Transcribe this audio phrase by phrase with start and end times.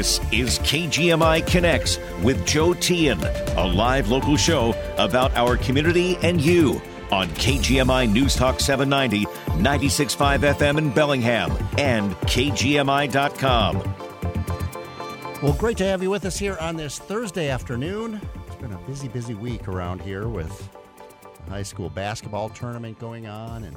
[0.00, 6.40] This is KGMI Connects with Joe Tian, a live local show about our community and
[6.40, 6.80] you
[7.12, 9.26] on KGMI News Talk 790,
[9.62, 13.76] 96.5 FM in Bellingham, and KGMI.com.
[15.42, 18.22] Well, great to have you with us here on this Thursday afternoon.
[18.46, 20.70] It's been a busy, busy week around here with
[21.50, 23.76] high school basketball tournament going on and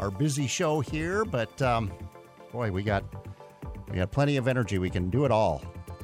[0.00, 1.24] our busy show here.
[1.24, 1.90] But um,
[2.52, 3.04] boy, we got
[3.90, 4.78] we got plenty of energy.
[4.78, 5.62] We can do it all.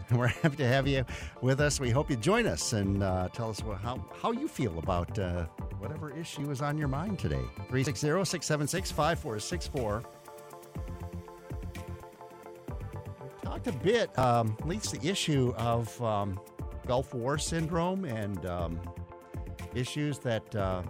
[0.08, 1.04] And we're happy to have you
[1.40, 1.80] with us.
[1.80, 5.46] We hope you join us and uh, tell us how, how you feel about uh,
[5.78, 7.42] whatever issue is on your mind today.
[7.68, 10.02] 360 676 5464.
[13.42, 16.40] Talked a bit, um, at least the issue of um,
[16.87, 18.80] Gulf War syndrome and um,
[19.74, 20.82] issues that uh,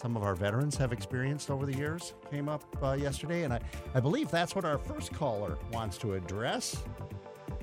[0.00, 3.60] some of our veterans have experienced over the years came up uh, yesterday, and I,
[3.94, 6.82] I believe that's what our first caller wants to address.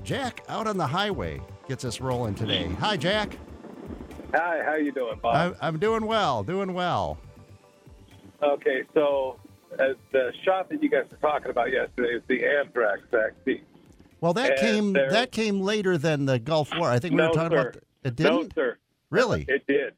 [0.04, 2.68] Jack out on the highway gets us rolling today.
[2.78, 3.36] Hi, Jack.
[4.34, 5.56] Hi, how you doing, Bob?
[5.60, 7.18] I, I'm doing well, doing well.
[8.40, 9.40] Okay, so
[9.80, 13.62] uh, the shot that you guys were talking about yesterday is the anthrax vaccine.
[14.20, 16.88] Well, that And came there- that came later than the Gulf War.
[16.88, 17.60] I think we no, were talking sir.
[17.60, 17.84] about it.
[18.04, 18.78] No, Didn't sir.
[19.10, 19.44] really?
[19.48, 19.94] It did.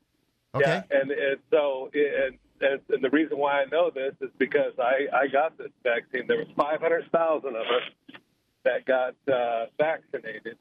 [0.55, 0.83] Okay.
[0.91, 4.73] Yeah, and, and so and, and and the reason why I know this is because
[4.79, 6.27] I I got this vaccine.
[6.27, 8.17] There was five hundred thousand of us
[8.65, 10.59] that got uh, vaccinated,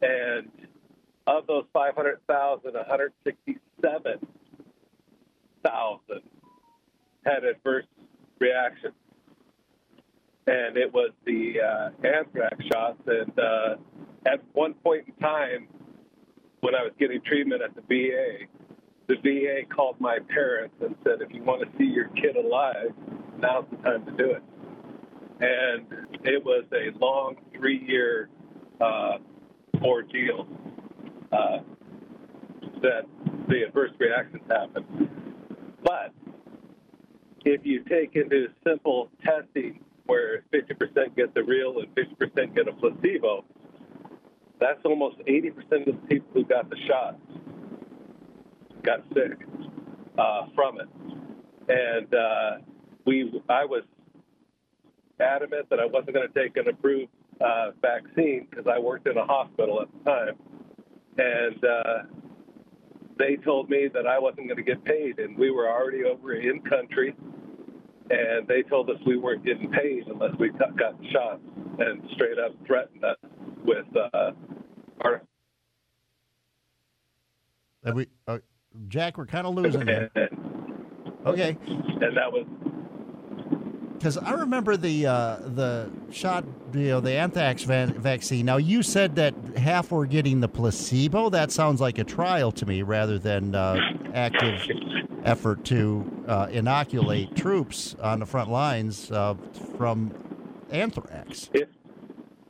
[0.00, 0.48] and
[1.26, 4.24] of those five hundred thousand, one hundred sixty-seven
[5.64, 6.22] thousand
[7.26, 7.86] had adverse
[8.38, 8.94] reactions,
[10.46, 13.00] and it was the uh, anthrax shots.
[13.06, 13.76] And uh,
[14.26, 15.68] at one point in time,
[16.64, 18.46] when I was getting treatment at the VA,
[19.06, 22.90] the VA called my parents and said, if you want to see your kid alive,
[23.38, 24.42] now's the time to do it.
[25.40, 25.86] And
[26.24, 28.30] it was a long three year
[28.80, 29.18] uh,
[29.82, 30.48] ordeal
[31.32, 31.58] uh,
[32.80, 33.02] that
[33.48, 34.86] the adverse reactions happened.
[35.82, 36.14] But
[37.44, 42.72] if you take into simple testing where 50% get the real and 50% get a
[42.72, 43.44] placebo,
[44.64, 47.20] that's almost 80% of the people who got the shots
[48.82, 49.46] got sick
[50.16, 50.88] uh, from it.
[51.68, 52.50] And uh,
[53.04, 53.82] we, I was
[55.20, 59.18] adamant that I wasn't going to take an approved uh, vaccine because I worked in
[59.18, 60.34] a hospital at the time,
[61.18, 62.02] and uh,
[63.18, 66.34] they told me that I wasn't going to get paid, and we were already over
[66.34, 67.14] in country,
[68.08, 71.42] and they told us we weren't getting paid unless we got the shots,
[71.80, 73.16] and straight up threatened us
[73.64, 74.30] with uh,
[75.00, 75.22] our
[77.86, 78.38] Uh, we, uh,
[78.88, 80.08] Jack, we're kind of losing you.
[81.26, 81.56] Okay.
[81.66, 82.44] and that was
[83.94, 86.44] Because I remember the uh, the shot,
[86.74, 88.44] you know, the anthrax va- vaccine.
[88.44, 91.30] Now you said that half were getting the placebo.
[91.30, 93.78] That sounds like a trial to me, rather than uh,
[94.12, 94.68] active
[95.24, 99.34] effort to uh, inoculate troops on the front lines uh,
[99.78, 100.12] from
[100.70, 101.48] anthrax.
[101.54, 101.70] if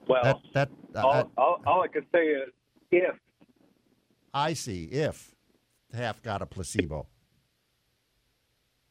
[0.08, 0.24] well.
[0.24, 0.68] That that
[1.02, 2.50] all, I, all, all I can say is
[2.90, 3.14] if.
[4.32, 4.84] I see.
[4.84, 5.34] If
[5.92, 7.06] half got a placebo.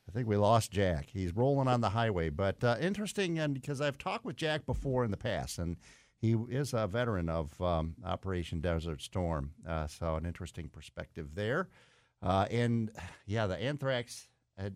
[0.08, 1.10] I think we lost Jack.
[1.12, 5.04] He's rolling on the highway, but uh, interesting, and because I've talked with Jack before
[5.04, 5.78] in the past, and
[6.20, 11.68] he is a veteran of um, Operation Desert Storm, uh, so an interesting perspective there.
[12.22, 12.92] Uh, and
[13.26, 14.28] yeah, the anthrax.
[14.58, 14.76] Had,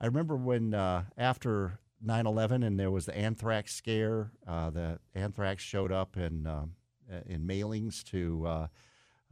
[0.00, 4.32] I remember when uh, after 9 11 and there was the anthrax scare.
[4.46, 6.72] Uh, the anthrax showed up in, um,
[7.10, 8.66] uh, in mailings to, uh,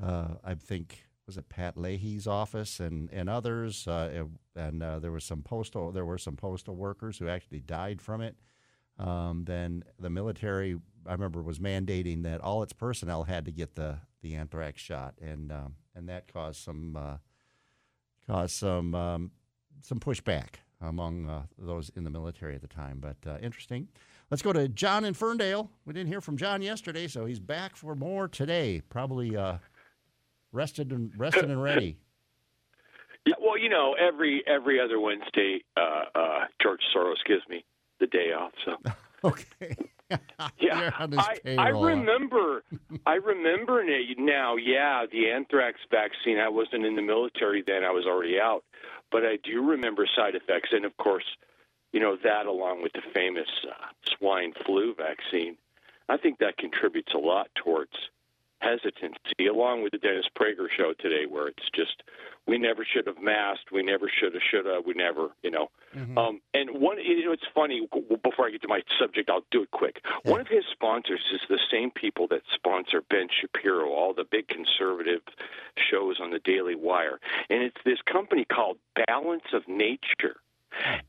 [0.02, 4.24] uh, I think, was it Pat Leahy's office and and others, uh,
[4.56, 8.20] and uh, there was some postal there were some postal workers who actually died from
[8.20, 8.34] it.
[8.98, 10.76] Um, then the military,
[11.06, 15.14] I remember, was mandating that all its personnel had to get the the anthrax shot,
[15.20, 17.18] and um, and that caused some uh,
[18.26, 19.30] caused some um,
[19.82, 23.00] some pushback among uh, those in the military at the time.
[23.00, 23.88] But uh, interesting.
[24.30, 25.70] Let's go to John in Ferndale.
[25.84, 28.80] We didn't hear from John yesterday, so he's back for more today.
[28.88, 29.58] Probably uh,
[30.52, 31.98] rested and rested and ready.
[33.26, 37.66] Yeah, well, you know, every every other Wednesday, uh, uh, George Soros gives me
[37.98, 38.52] the day off.
[38.64, 38.76] So
[39.24, 39.76] Okay.
[40.10, 40.18] yeah,
[40.58, 42.64] You're on his I, I remember,
[43.06, 43.84] I remember
[44.18, 44.56] now.
[44.56, 46.38] Yeah, the anthrax vaccine.
[46.38, 48.64] I wasn't in the military then; I was already out.
[49.10, 51.24] But I do remember side effects, and of course,
[51.92, 55.56] you know that along with the famous uh, swine flu vaccine.
[56.08, 57.92] I think that contributes a lot towards
[58.60, 62.02] hesitancy, along with the Dennis Prager show today, where it's just
[62.46, 65.70] we never should have masked, we never should have, should have, we never, you know.
[65.96, 66.16] Mm-hmm.
[66.16, 67.86] Um, and one, you know, it's funny.
[68.22, 70.00] Before I get to my subject, I'll do it quick.
[70.24, 70.30] Yeah.
[70.30, 74.48] One of his sponsors is the same people that sponsor Ben Shapiro, all the big
[74.48, 75.22] conservative
[75.90, 80.36] shows on the Daily Wire, and it's this company called Balance of Nature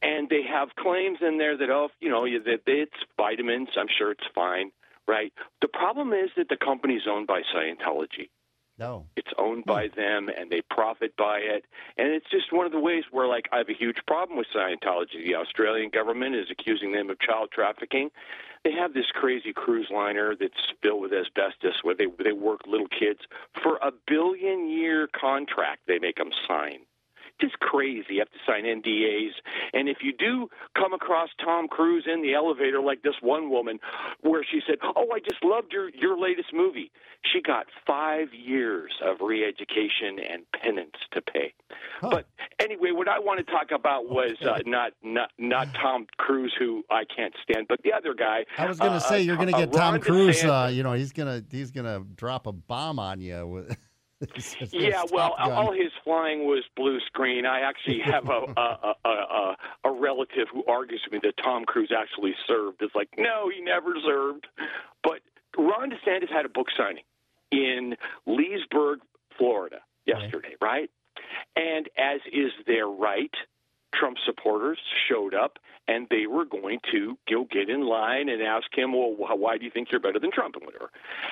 [0.01, 4.11] and they have claims in there that oh you know that it's vitamins i'm sure
[4.11, 4.71] it's fine
[5.07, 5.33] right?
[5.61, 8.29] The problem is that the company is owned by Scientology.
[8.77, 9.05] No.
[9.15, 9.69] It's owned hmm.
[9.69, 11.65] by them and they profit by it.
[11.97, 14.47] And it's just one of the ways where, like, I have a huge problem with
[14.55, 15.25] Scientology.
[15.25, 18.09] The Australian government is accusing them of child trafficking.
[18.63, 22.87] They have this crazy cruise liner that's filled with asbestos where they, they work little
[22.87, 23.19] kids
[23.61, 26.79] for a billion year contract they make them sign
[27.41, 28.05] just crazy.
[28.15, 29.31] You have to sign NDAs.
[29.73, 33.79] And if you do come across Tom Cruise in the elevator, like this one woman,
[34.21, 36.91] where she said, "Oh, I just loved your your latest movie,"
[37.31, 41.53] she got five years of re-education and penance to pay.
[41.99, 42.09] Huh.
[42.11, 42.27] But
[42.59, 46.83] anyway, what I want to talk about was uh, not not not Tom Cruise, who
[46.89, 48.45] I can't stand, but the other guy.
[48.57, 50.43] I was going to uh, say you're going to get Tom Cruise.
[50.43, 53.77] Uh, you know, he's going to he's going to drop a bomb on you with.
[54.71, 57.45] yeah, well, all his flying was blue screen.
[57.45, 61.65] I actually have a, a, a, a, a relative who argues with me that Tom
[61.65, 62.81] Cruise actually served.
[62.81, 64.47] It's like, no, he never served.
[65.03, 65.19] But
[65.57, 67.03] Ron DeSantis had a book signing
[67.51, 67.95] in
[68.25, 68.99] Leesburg,
[69.37, 70.89] Florida, yesterday, right?
[71.55, 73.33] And as is their right,
[73.93, 75.57] Trump supporters showed up
[75.87, 79.65] and they were going to go get in line and ask him, well, why do
[79.65, 80.91] you think you're better than Trump and whatever?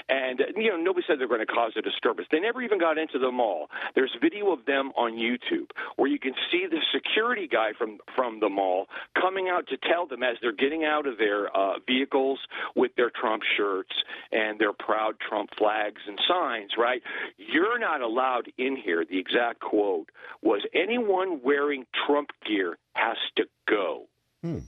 [0.09, 2.27] And, you know, nobody said they're going to cause a disturbance.
[2.31, 3.67] They never even got into the mall.
[3.95, 8.39] There's video of them on YouTube where you can see the security guy from, from
[8.39, 8.87] the mall
[9.19, 12.39] coming out to tell them as they're getting out of their uh, vehicles
[12.75, 13.93] with their Trump shirts
[14.31, 17.01] and their proud Trump flags and signs, right?
[17.37, 19.05] You're not allowed in here.
[19.05, 20.09] The exact quote
[20.41, 24.07] was anyone wearing Trump gear has to go.
[24.43, 24.59] Hmm.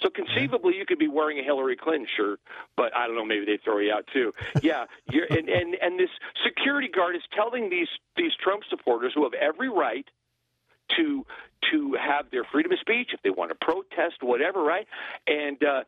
[0.00, 2.38] So conceivably, you could be wearing a Hillary Clinton shirt,
[2.76, 3.24] but I don't know.
[3.24, 4.34] Maybe they throw you out too.
[4.62, 6.10] Yeah, you're, and and and this
[6.44, 10.06] security guard is telling these these Trump supporters who have every right
[10.96, 11.24] to
[11.70, 14.86] to have their freedom of speech if they want to protest, whatever, right?
[15.26, 15.84] And uh,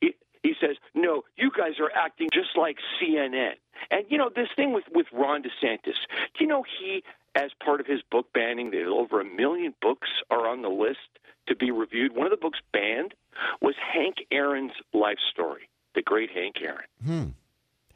[0.00, 3.52] he, he says, "No, you guys are acting just like CNN."
[3.90, 5.94] And you know this thing with with Ron DeSantis.
[6.34, 7.04] Do you know he,
[7.34, 10.98] as part of his book banning, that over a million books are on the list
[11.46, 12.14] to be reviewed.
[12.14, 13.14] One of the books banned
[13.60, 16.86] was Hank Aaron's life story, the great Hank Aaron.
[17.04, 17.24] Hmm.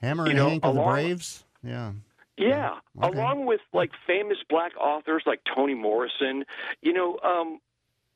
[0.01, 1.45] Hammer and you know, Hank of the Braves.
[1.63, 1.93] Yeah.
[2.37, 3.17] Yeah, okay.
[3.17, 6.45] along with like famous black authors like Toni Morrison,
[6.83, 7.61] you know, um,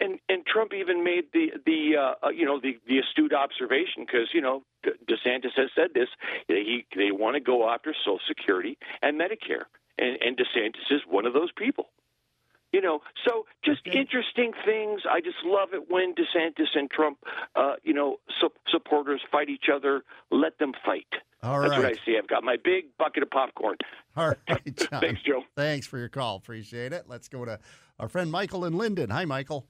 [0.00, 4.04] and and Trump even made the the uh, uh you know the the astute observation
[4.04, 6.08] because you know DeSantis has said this
[6.48, 9.66] he they want to go after Social Security and Medicare,
[9.98, 11.86] and and DeSantis is one of those people.
[12.72, 13.98] You know, so just okay.
[13.98, 15.00] interesting things.
[15.10, 17.16] I just love it when DeSantis and Trump,
[17.56, 20.02] uh, you know, su- supporters fight each other.
[20.30, 21.06] Let them fight.
[21.42, 21.78] All That's right.
[21.78, 22.18] what I see.
[22.18, 23.76] I've got my big bucket of popcorn.
[24.16, 25.00] All right, John.
[25.00, 25.44] Thanks, Joe.
[25.56, 26.36] Thanks for your call.
[26.36, 27.04] Appreciate it.
[27.06, 27.58] Let's go to
[27.98, 29.10] our friend Michael in Lynden.
[29.10, 29.66] Hi, Michael.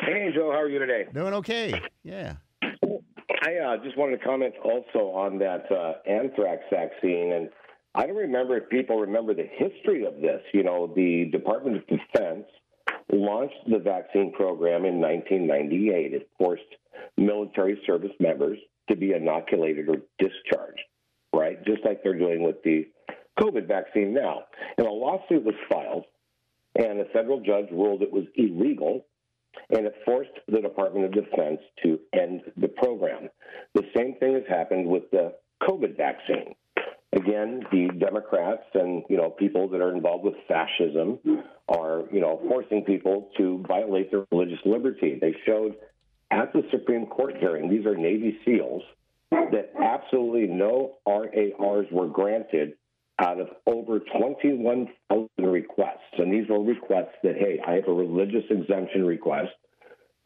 [0.00, 0.50] Hey, Joe.
[0.50, 1.06] How are you today?
[1.12, 1.78] Doing okay.
[2.04, 2.36] Yeah.
[2.62, 7.50] I uh, just wanted to comment also on that uh, anthrax vaccine and
[7.94, 10.42] I don't remember if people remember the history of this.
[10.52, 12.44] You know, the Department of Defense
[13.12, 16.14] launched the vaccine program in 1998.
[16.14, 16.62] It forced
[17.16, 20.80] military service members to be inoculated or discharged,
[21.34, 21.64] right?
[21.64, 22.86] Just like they're doing with the
[23.40, 24.44] COVID vaccine now.
[24.76, 26.04] And a lawsuit was filed,
[26.76, 29.06] and a federal judge ruled it was illegal,
[29.70, 33.28] and it forced the Department of Defense to end the program.
[33.74, 36.54] The same thing has happened with the COVID vaccine
[37.12, 41.18] again, the Democrats and you know people that are involved with fascism
[41.68, 45.18] are you know forcing people to violate their religious liberty.
[45.20, 45.76] They showed
[46.30, 48.82] at the Supreme Court hearing these are Navy SEALs
[49.30, 52.74] that absolutely no RARs were granted
[53.18, 58.44] out of over 21,000 requests, and these were requests that hey, I have a religious
[58.50, 59.50] exemption request.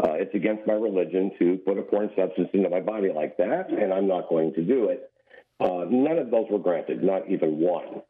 [0.03, 3.71] Uh, it's against my religion to put a foreign substance into my body like that,
[3.71, 5.12] and I'm not going to do it.
[5.63, 8.03] Uh, none of those were granted, not even one.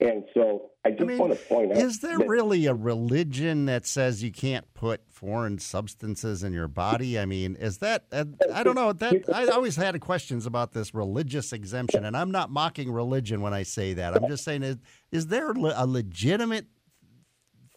[0.00, 2.74] And so I just I mean, want to point out Is there that, really a
[2.74, 7.18] religion that says you can't put foreign substances in your body?
[7.20, 10.92] I mean, is that uh, I don't know, that I always had questions about this
[10.92, 14.16] religious exemption and I'm not mocking religion when I say that.
[14.16, 14.76] I'm just saying is,
[15.12, 16.66] is there a legitimate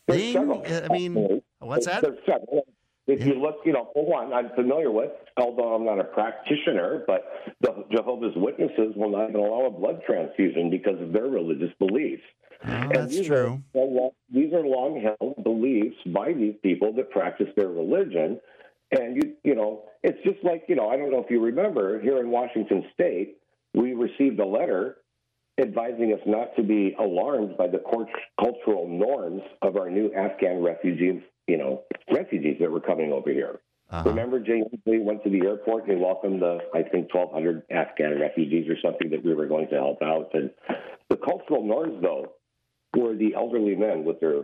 [0.10, 0.63] thing?
[0.65, 2.03] I mean, what's that?
[3.07, 7.03] If you look, you know, for one, I'm familiar with, although I'm not a practitioner,
[7.05, 7.24] but
[7.62, 12.24] the Jehovah's Witnesses will not even allow a blood transfusion because of their religious beliefs.
[12.67, 13.62] Oh, that's these true.
[13.75, 18.39] Are, these are long held beliefs by these people that practice their religion.
[18.91, 22.01] And, you, you know, it's just like, you know, I don't know if you remember
[22.01, 23.38] here in Washington State,
[23.74, 24.97] we received a letter
[25.59, 27.81] advising us not to be alarmed by the
[28.39, 33.59] cultural norms of our new Afghan refugees, you know, refugees that were coming over here.
[33.91, 34.09] Uh-huh.
[34.09, 38.19] Remember, James, we went to the airport and they welcomed the, I think, 1,200 Afghan
[38.19, 40.31] refugees or something that we were going to help out.
[40.33, 40.49] And
[41.09, 42.33] the cultural norms, though,
[42.95, 44.43] were the elderly men with their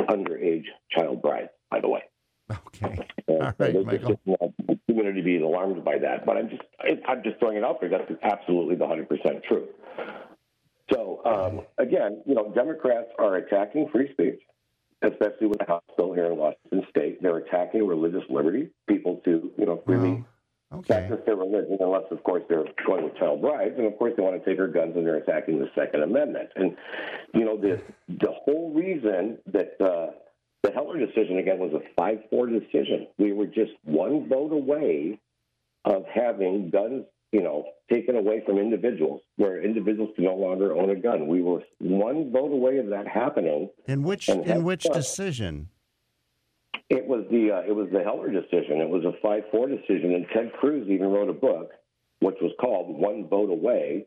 [0.00, 2.02] underage child brides, by the way.
[2.50, 2.98] Okay.
[3.28, 4.20] All right, so Michael.
[4.26, 6.62] Just community being alarmed by that, but I'm just
[7.08, 7.90] I'm just throwing it out there.
[7.90, 9.68] That's absolutely the hundred percent truth.
[10.92, 14.40] So um, again, you know, Democrats are attacking free speech,
[15.04, 17.22] especially with the House bill here in Washington State.
[17.22, 20.24] They're attacking religious liberty, people to you know freely
[20.72, 20.86] okay.
[20.86, 24.22] practice their religion, unless of course they're going with child brides, and of course they
[24.22, 26.50] want to take our guns and they're attacking the Second Amendment.
[26.56, 26.76] And
[27.34, 29.80] you know the the whole reason that.
[29.80, 30.12] Uh,
[30.62, 33.06] the Heller decision again was a 5 4 decision.
[33.18, 35.20] We were just one vote away
[35.84, 40.90] of having guns you know, taken away from individuals, where individuals can no longer own
[40.90, 41.26] a gun.
[41.26, 43.70] We were one vote away of that happening.
[43.86, 45.68] In which in which decision?
[46.90, 48.80] It was the uh, it was the Heller decision.
[48.80, 51.72] It was a five four decision, and Ted Cruz even wrote a book,
[52.20, 54.06] which was called One Vote Away,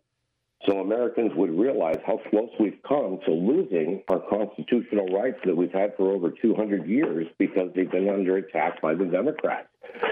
[0.66, 5.72] so Americans would realize how close we've come to losing our constitutional rights that we've
[5.72, 9.68] had for over 200 years because they've been under attack by the Democrats.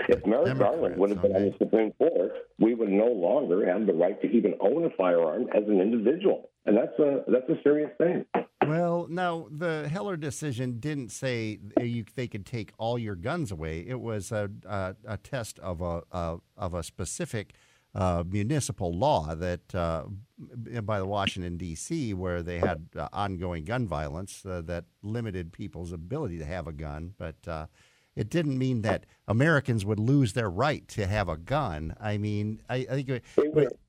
[0.08, 1.46] If Merrick Garland would have been okay.
[1.46, 4.90] on the Supreme Court, we would no longer have the right to even own a
[4.92, 8.26] firearm as an individual, and that's a that's a serious thing.
[8.66, 13.86] Well, now the Heller decision didn't say you, they could take all your guns away.
[13.88, 17.54] It was a, a, a test of a, a of a specific
[17.96, 20.04] uh, municipal law that uh,
[20.84, 22.14] by the Washington D.C.
[22.14, 26.74] where they had uh, ongoing gun violence uh, that limited people's ability to have a
[26.74, 27.68] gun, but uh,
[28.16, 31.96] it didn't mean that Americans would lose their right to have a gun.
[32.00, 33.24] I mean, I, I think,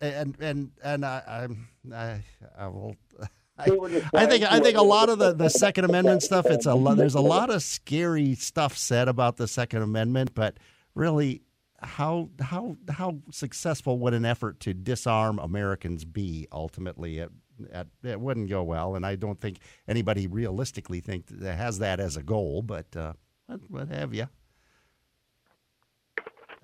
[0.00, 1.48] and and and I,
[1.92, 2.20] I,
[2.56, 2.96] I will.
[3.58, 3.70] I,
[4.12, 6.44] I, think I think a lot of the, the Second Amendment stuff.
[6.44, 6.98] It's a lot.
[6.98, 10.58] There's a lot of scary stuff said about the Second Amendment, but
[10.94, 11.40] really,
[11.82, 17.18] how how how successful would an effort to disarm Americans be ultimately?
[17.18, 17.30] It,
[17.72, 22.00] it, it wouldn't go well, and I don't think anybody realistically think that has that
[22.00, 22.62] as a goal.
[22.62, 23.14] But uh,
[23.46, 24.28] what, what have you?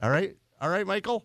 [0.03, 1.25] All right, all right, Michael.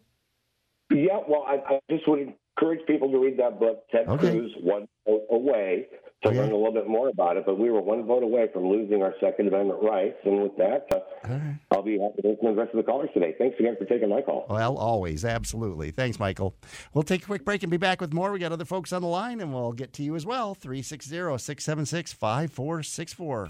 [0.89, 4.31] Yeah, well, I, I just would encourage people to read that book, Ted okay.
[4.31, 5.87] Cruz, One Vote Away
[6.23, 7.45] to learn a little bit more about it.
[7.45, 10.17] But we were one vote away from losing our Second Amendment rights.
[10.25, 11.59] And with that, uh, right.
[11.71, 13.35] I'll be happy to listen to the rest of the callers today.
[13.37, 14.47] Thanks again for taking my call.
[14.49, 15.23] Well, always.
[15.23, 15.91] Absolutely.
[15.91, 16.55] Thanks, Michael.
[16.93, 18.31] We'll take a quick break and be back with more.
[18.31, 20.55] We got other folks on the line, and we'll get to you as well.
[20.55, 23.47] 360 676 5464.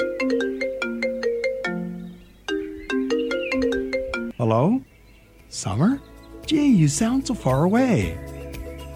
[4.38, 4.82] Hello?
[5.50, 6.02] Summer?
[6.46, 8.18] Gee, you sound so far away.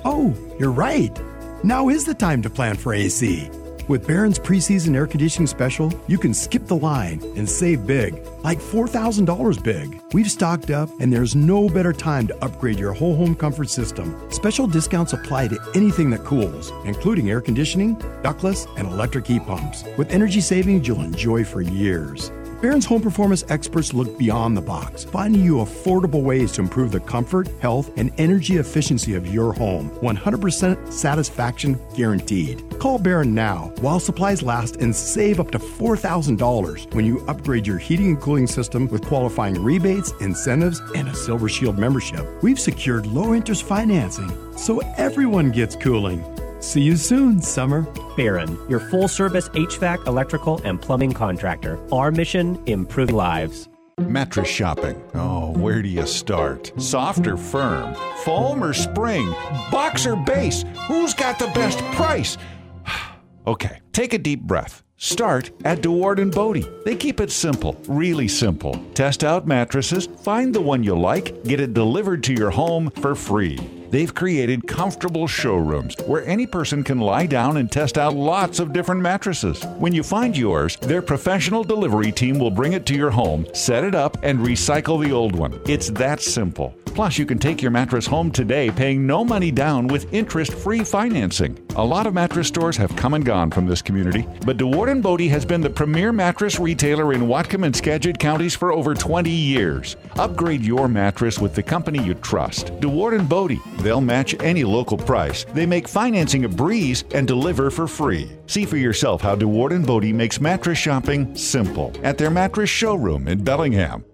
[0.06, 1.18] Oh, you're right.
[1.63, 3.50] Now is the time to plan for AC.
[3.91, 8.57] With Barron's preseason air conditioning special, you can skip the line and save big, like
[8.57, 10.01] $4,000 big.
[10.13, 14.15] We've stocked up, and there's no better time to upgrade your whole home comfort system.
[14.31, 19.83] Special discounts apply to anything that cools, including air conditioning, ductless, and electric heat pumps,
[19.98, 22.31] with energy savings you'll enjoy for years.
[22.62, 27.00] Barron's home performance experts look beyond the box, finding you affordable ways to improve the
[27.00, 29.89] comfort, health, and energy efficiency of your home.
[30.01, 32.63] 100% satisfaction guaranteed.
[32.80, 37.80] Call Barron now while supplies last and save up to $4,000 when you upgrade your
[37.80, 42.24] heating and cooling system with qualifying rebates, incentives, and a Silver Shield membership.
[42.44, 44.30] We've secured low interest financing
[44.62, 46.24] so everyone gets cooling.
[46.62, 47.82] See you soon, Summer.
[48.15, 51.80] Barron, your full service HVAC, electrical, and plumbing contractor.
[51.91, 53.68] Our mission improving lives.
[53.98, 55.03] Mattress shopping.
[55.15, 56.72] Oh, where do you start?
[56.77, 57.96] Soft or firm?
[58.24, 59.27] Foam or spring?
[59.72, 60.63] Box or base?
[60.88, 62.38] Who's got the best price?
[63.48, 64.84] okay, take a deep breath.
[64.98, 66.72] Start at DeWaard and Bode.
[66.86, 68.74] They keep it simple, really simple.
[68.94, 73.15] Test out mattresses, find the one you like, get it delivered to your home for
[73.15, 73.58] free.
[73.91, 78.71] They've created comfortable showrooms where any person can lie down and test out lots of
[78.71, 79.65] different mattresses.
[79.79, 83.83] When you find yours, their professional delivery team will bring it to your home, set
[83.83, 85.60] it up, and recycle the old one.
[85.65, 86.74] It's that simple.
[86.93, 90.83] Plus, you can take your mattress home today paying no money down with interest free
[90.83, 91.57] financing.
[91.77, 95.01] A lot of mattress stores have come and gone from this community, but DeWaard and
[95.01, 99.29] Bode has been the premier mattress retailer in Whatcom and Skagit counties for over 20
[99.29, 99.95] years.
[100.15, 102.67] Upgrade your mattress with the company you trust.
[102.81, 103.57] DeWaard and Bode.
[103.81, 105.43] They'll match any local price.
[105.43, 108.31] They make financing a breeze and deliver for free.
[108.45, 113.27] See for yourself how DeWaard and Bode makes mattress shopping simple at their mattress showroom
[113.27, 114.05] in Bellingham.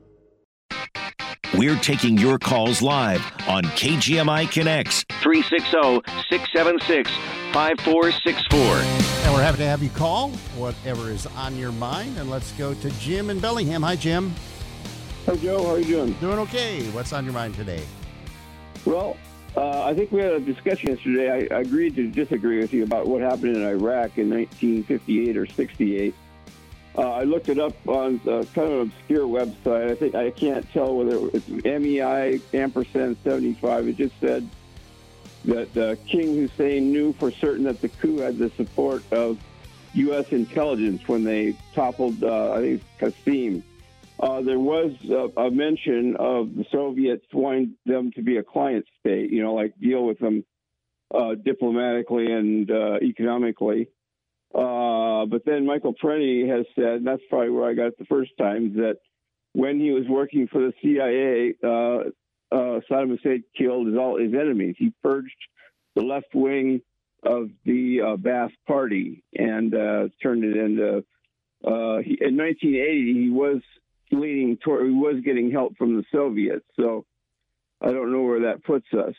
[1.54, 7.10] We're taking your calls live on KGMI Connects 360 676
[7.54, 8.60] 5464.
[8.60, 12.18] And we're happy to have you call whatever is on your mind.
[12.18, 13.82] And let's go to Jim in Bellingham.
[13.84, 14.34] Hi, Jim.
[15.26, 15.64] Hi, Joe.
[15.64, 16.14] How are you doing?
[16.14, 16.84] Doing okay.
[16.92, 17.84] What's on your mind today?
[18.86, 19.18] Well,
[19.58, 21.32] uh, I think we had a discussion yesterday.
[21.32, 25.48] I, I agreed to disagree with you about what happened in Iraq in 1958 or
[25.48, 26.14] 68.
[26.96, 29.90] Uh, I looked it up on uh, kind of an obscure website.
[29.90, 33.88] I think I can't tell whether it's MEI ampersand 75.
[33.88, 34.48] It just said
[35.46, 39.40] that King Hussein knew for certain that the coup had the support of
[39.94, 40.32] U.S.
[40.32, 43.64] intelligence when they toppled, uh, I think, Qasim.
[44.20, 48.86] Uh, there was a, a, mention of the Soviets wanting them to be a client
[49.00, 50.44] state, you know, like deal with them
[51.14, 52.70] uh, diplomatically and
[53.04, 53.90] economically.
[54.54, 58.06] Uh, but then Michael Parenti has said, and that's probably where I got it the
[58.06, 58.98] first time, that
[59.54, 62.10] when he was working for the CIA, uh,
[62.56, 64.76] uh, Saddam Hussein killed his, all his enemies.
[64.78, 65.36] He purged
[65.96, 66.82] the left wing
[67.24, 71.04] of the uh, Ba'ath Party and uh, turned it into.
[71.66, 73.62] Uh, he, in 1980, he was
[74.12, 74.88] leaning toward.
[74.88, 76.66] He was getting help from the Soviets.
[76.80, 77.06] So
[77.82, 79.16] I don't know where that puts us.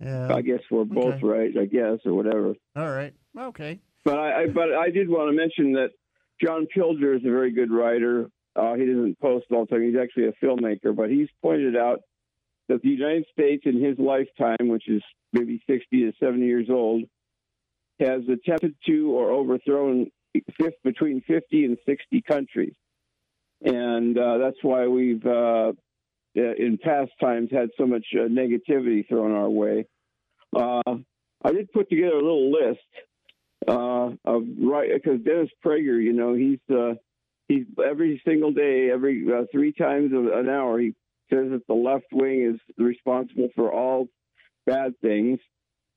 [0.00, 0.34] Yeah.
[0.34, 1.26] I guess we're both okay.
[1.26, 1.56] right.
[1.56, 2.54] I guess or whatever.
[2.76, 3.14] All right.
[3.38, 3.80] Okay.
[4.04, 5.90] But I, I, but I did want to mention that
[6.42, 8.28] John Pilger is a very good writer.
[8.56, 9.82] Uh, he doesn't post all the time.
[9.82, 12.00] He's actually a filmmaker, but he's pointed out
[12.68, 15.02] that the United States in his lifetime, which is
[15.32, 17.04] maybe 60 to 70 years old,
[18.00, 20.10] has attempted to or overthrown
[20.82, 22.74] between 50 and 60 countries.
[23.64, 25.72] And uh, that's why we've, uh,
[26.34, 29.86] in past times, had so much uh, negativity thrown our way.
[30.54, 30.96] Uh,
[31.44, 32.80] I did put together a little list
[33.68, 36.94] uh, of right because Dennis Prager, you know, he's uh,
[37.48, 40.94] he's every single day, every uh, three times an hour, he
[41.30, 44.08] says that the left wing is responsible for all
[44.66, 45.38] bad things.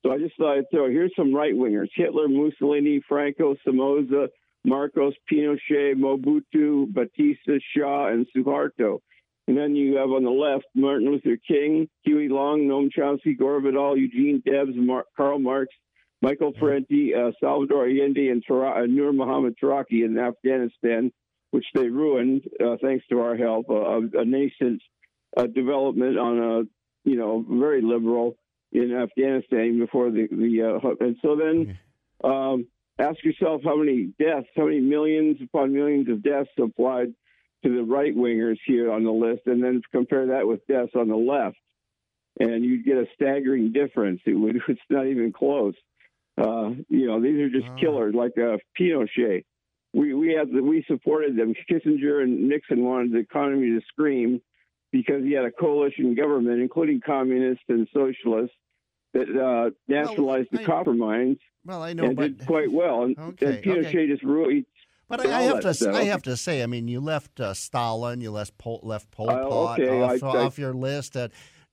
[0.04, 4.28] So I just thought I'd throw here's some right wingers: Hitler, Mussolini, Franco, Somoza,
[4.66, 8.98] Marcos, Pinochet, Mobutu, Batista, Shah, and Suharto.
[9.46, 13.60] And then you have on the left Martin Luther King, Huey Long, Noam Chomsky, Gore
[13.60, 15.72] Vidal, Eugene Debs, Mar- Karl Marx,
[16.20, 21.12] Michael Parenti, uh, Salvador Allende, and Tara- uh, Nur Muhammad Taraki in Afghanistan,
[21.52, 23.70] which they ruined uh, thanks to our help.
[23.70, 24.82] Uh, a nascent
[25.36, 28.36] uh, development on a you know very liberal
[28.72, 31.78] in Afghanistan before the the uh, and so then
[32.24, 32.66] um,
[32.98, 37.12] ask yourself how many deaths, how many millions upon millions of deaths applied
[37.64, 41.08] to the right wingers here on the list, and then compare that with deaths on
[41.08, 41.56] the left,
[42.38, 44.20] and you get a staggering difference.
[44.26, 45.74] It would, it's not even close.
[46.38, 47.76] Uh, you know, these are just oh.
[47.80, 49.44] killers like uh, Pinochet.
[49.94, 51.54] We we had the, we supported them.
[51.70, 54.42] Kissinger and Nixon wanted the economy to scream
[54.92, 58.56] because he had a coalition government, including communists and socialists,
[59.18, 61.38] that uh, nationalized well, the I, copper mines.
[61.64, 63.04] Well, I know, and but, did quite well.
[63.04, 64.06] And, okay, and Pinochet okay.
[64.06, 64.66] just really.
[65.08, 65.94] But I, I have to, stuff.
[65.94, 69.30] I have to say, I mean, you left uh, Stalin, you left Pol, left Pol
[69.30, 71.16] uh, Pot okay, off, I, off your list.
[71.16, 71.30] At,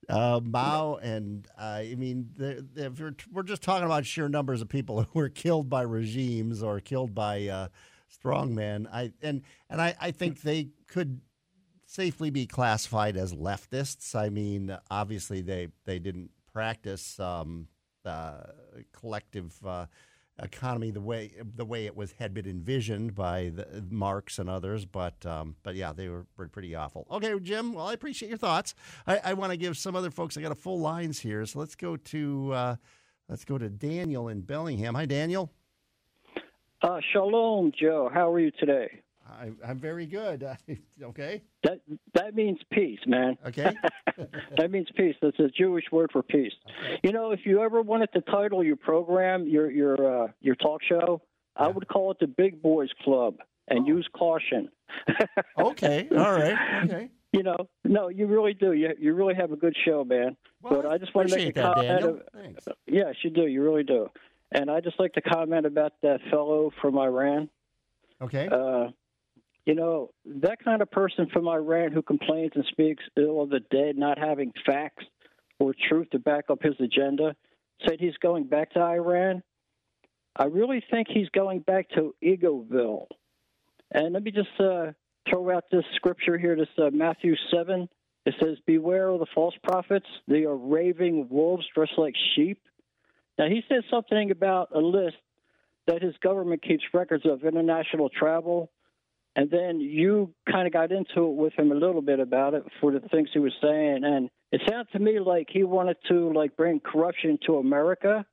[0.10, 5.04] uh, Mao, and uh, I mean, we're, we're, just talking about sheer numbers of people
[5.14, 7.68] who were killed by regimes or killed by uh,
[8.14, 8.88] strongmen.
[8.92, 11.22] I and and I, I think they could
[11.86, 14.16] safely be classified as leftists.
[14.16, 17.68] I mean, obviously they they didn't practice um,
[18.94, 19.86] collective uh,
[20.42, 24.86] economy the way the way it was had been envisioned by the, Marx and others.
[24.86, 27.08] But um, but yeah, they were pretty awful.
[27.12, 27.74] Okay, Jim.
[27.74, 28.76] Well, I appreciate your thoughts.
[29.06, 30.38] I, I want to give some other folks.
[30.38, 32.76] I got a full lines here, so let's go to uh,
[33.30, 34.96] let's go to Daniel in Bellingham.
[34.96, 35.52] Hi, Daniel.
[36.82, 38.12] Uh, shalom, Joe.
[38.14, 39.02] How are you today?
[39.40, 40.46] I, am very good.
[41.04, 41.42] okay.
[41.64, 41.80] That
[42.14, 43.38] that means peace, man.
[43.48, 43.74] Okay.
[44.58, 45.16] that means peace.
[45.22, 46.54] That's a Jewish word for peace.
[46.68, 47.00] Okay.
[47.04, 50.82] You know, if you ever wanted to title your program, your your uh, your talk
[50.84, 51.22] show,
[51.58, 51.66] yeah.
[51.66, 53.36] I would call it the Big Boys Club
[53.68, 53.88] and oh.
[53.88, 54.70] use caution.
[55.60, 56.08] okay.
[56.12, 56.84] All right.
[56.86, 57.10] Okay.
[57.32, 58.74] You know, no, you really do.
[58.74, 60.38] You you really have a good show, man.
[60.62, 61.88] Well, but I just want to make a that, comment.
[61.88, 62.20] Daniel.
[62.34, 62.68] Thanks.
[62.86, 63.48] Yes, you do.
[63.48, 64.10] You really do.
[64.52, 67.50] And I just like to comment about that fellow from Iran.
[68.22, 68.48] Okay.
[68.48, 68.90] Uh,
[69.66, 73.62] you know, that kind of person from Iran who complains and speaks ill of the
[73.72, 75.06] dead, not having facts
[75.60, 77.36] or truth to back up his agenda,
[77.88, 79.42] said he's going back to Iran.
[80.36, 83.08] I really think he's going back to Egoville.
[83.92, 84.92] And let me just uh,
[85.30, 86.56] throw out this scripture here.
[86.56, 87.88] This uh, Matthew seven.
[88.26, 90.08] It says, "Beware of the false prophets.
[90.28, 92.60] They are raving wolves dressed like sheep."
[93.38, 95.18] Now he says something about a list
[95.88, 98.72] that his government keeps records of international travel,
[99.36, 102.64] and then you kind of got into it with him a little bit about it
[102.80, 106.32] for the things he was saying, and it sounded to me like he wanted to
[106.34, 108.26] like bring corruption to America,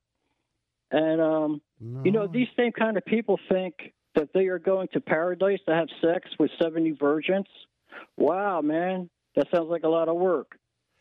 [0.91, 2.03] and um, No.
[2.03, 5.73] you know these same kind of people think that they are going to paradise to
[5.73, 7.47] have sex with seventy virgins.
[8.17, 10.57] Wow, man, that sounds like a lot of work.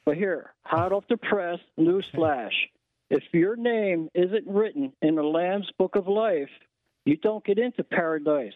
[0.06, 2.52] But here, hot off the press, newsflash.
[3.12, 6.48] If your name isn't written in the Lamb's Book of Life,
[7.04, 8.54] you don't get into paradise.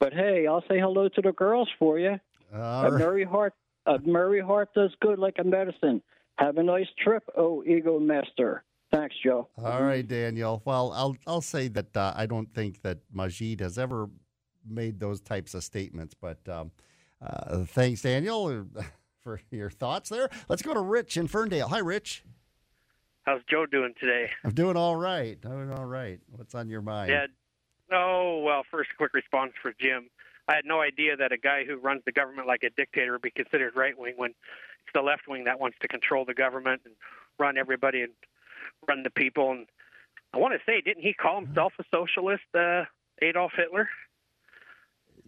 [0.00, 2.18] But hey, I'll say hello to the girls for you.
[2.54, 2.98] All a right.
[2.98, 3.54] merry heart,
[3.86, 6.02] a merry heart does good like a medicine.
[6.36, 8.64] Have a nice trip, oh ego master.
[8.92, 9.48] Thanks, Joe.
[9.62, 10.62] All right, Daniel.
[10.64, 14.08] Well, I'll I'll say that uh, I don't think that Majid has ever
[14.66, 16.14] made those types of statements.
[16.14, 16.70] But um,
[17.20, 18.66] uh, thanks, Daniel,
[19.22, 20.30] for your thoughts there.
[20.48, 21.68] Let's go to Rich in Ferndale.
[21.68, 22.24] Hi, Rich.
[23.24, 24.30] How's Joe doing today?
[24.42, 25.38] I'm doing all right.
[25.44, 26.18] I'm doing all right.
[26.30, 27.10] What's on your mind?
[27.10, 27.26] Yeah.
[27.92, 30.08] Oh, well, first, quick response for Jim.
[30.48, 33.22] I had no idea that a guy who runs the government like a dictator would
[33.22, 36.82] be considered right wing when it's the left wing that wants to control the government
[36.84, 36.94] and
[37.38, 38.12] run everybody and
[38.88, 39.50] run the people.
[39.50, 39.66] And
[40.32, 42.84] I want to say, didn't he call himself a socialist, uh,
[43.20, 43.88] Adolf Hitler?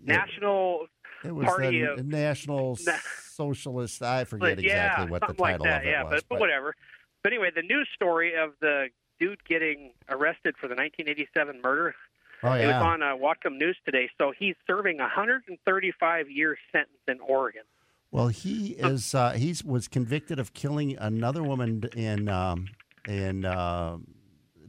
[0.03, 0.87] National
[1.25, 2.93] It was Party the of National Na-
[3.23, 4.03] Socialist.
[4.03, 6.13] I forget But exactly what the something like title that, of it yeah, was.
[6.13, 6.75] but, but whatever.
[7.23, 11.95] But anyway, the news story of the dude getting arrested for the 1987 murder.
[12.43, 14.09] Oh, It was on uh, Whatcom News today.
[14.19, 17.63] So he's serving a 135 year sentence in Oregon.
[18.11, 19.15] Well, he is.
[19.15, 22.67] Uh, he was convicted of killing another woman in um,
[23.07, 23.99] in uh,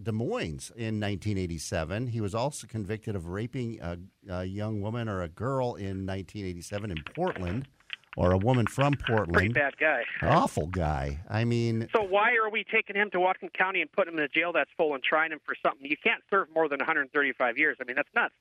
[0.04, 2.08] Des Moines in 1987.
[2.08, 3.98] He was also convicted of raping a,
[4.30, 7.68] a young woman or a girl in 1987 in Portland,
[8.18, 9.34] or a woman from Portland.
[9.34, 10.04] Pretty bad guy.
[10.22, 11.20] Awful guy.
[11.30, 14.26] I mean, So why are we taking him to Whatcom County and putting him in
[14.26, 15.90] a jail that's full and trying him for something?
[15.90, 17.78] You can't serve more than 135 years.
[17.80, 18.34] I mean, that's nuts.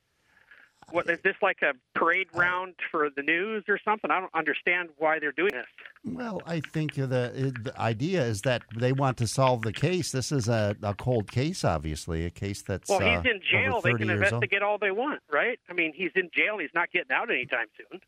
[0.91, 4.11] What is this like a parade round for the news or something?
[4.11, 5.67] I don't understand why they're doing this.
[6.05, 10.11] Well, I think the, the idea is that they want to solve the case.
[10.11, 13.77] This is a, a cold case, obviously, a case that's Well, he's uh, in jail.
[13.77, 15.61] over They can investigate all they want, right?
[15.69, 16.59] I mean, he's in jail.
[16.59, 18.01] He's not getting out anytime soon.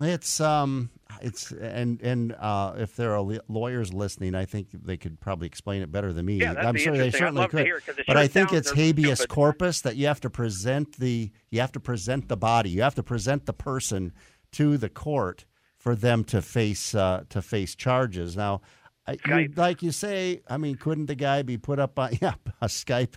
[0.00, 5.18] It's um, it's and and uh, if there are lawyers listening, I think they could
[5.20, 6.34] probably explain it better than me.
[6.36, 7.66] Yeah, I'm sure they certainly could.
[7.66, 9.34] it but sure I think it's habeas stupid.
[9.34, 12.94] corpus that you have to present the you have to present the body, you have
[12.94, 14.12] to present the person
[14.52, 18.36] to the court for them to face uh, to face charges.
[18.36, 18.60] Now.
[19.24, 22.66] I, like you say, I mean, couldn't the guy be put up on yeah a
[22.66, 23.14] Skype,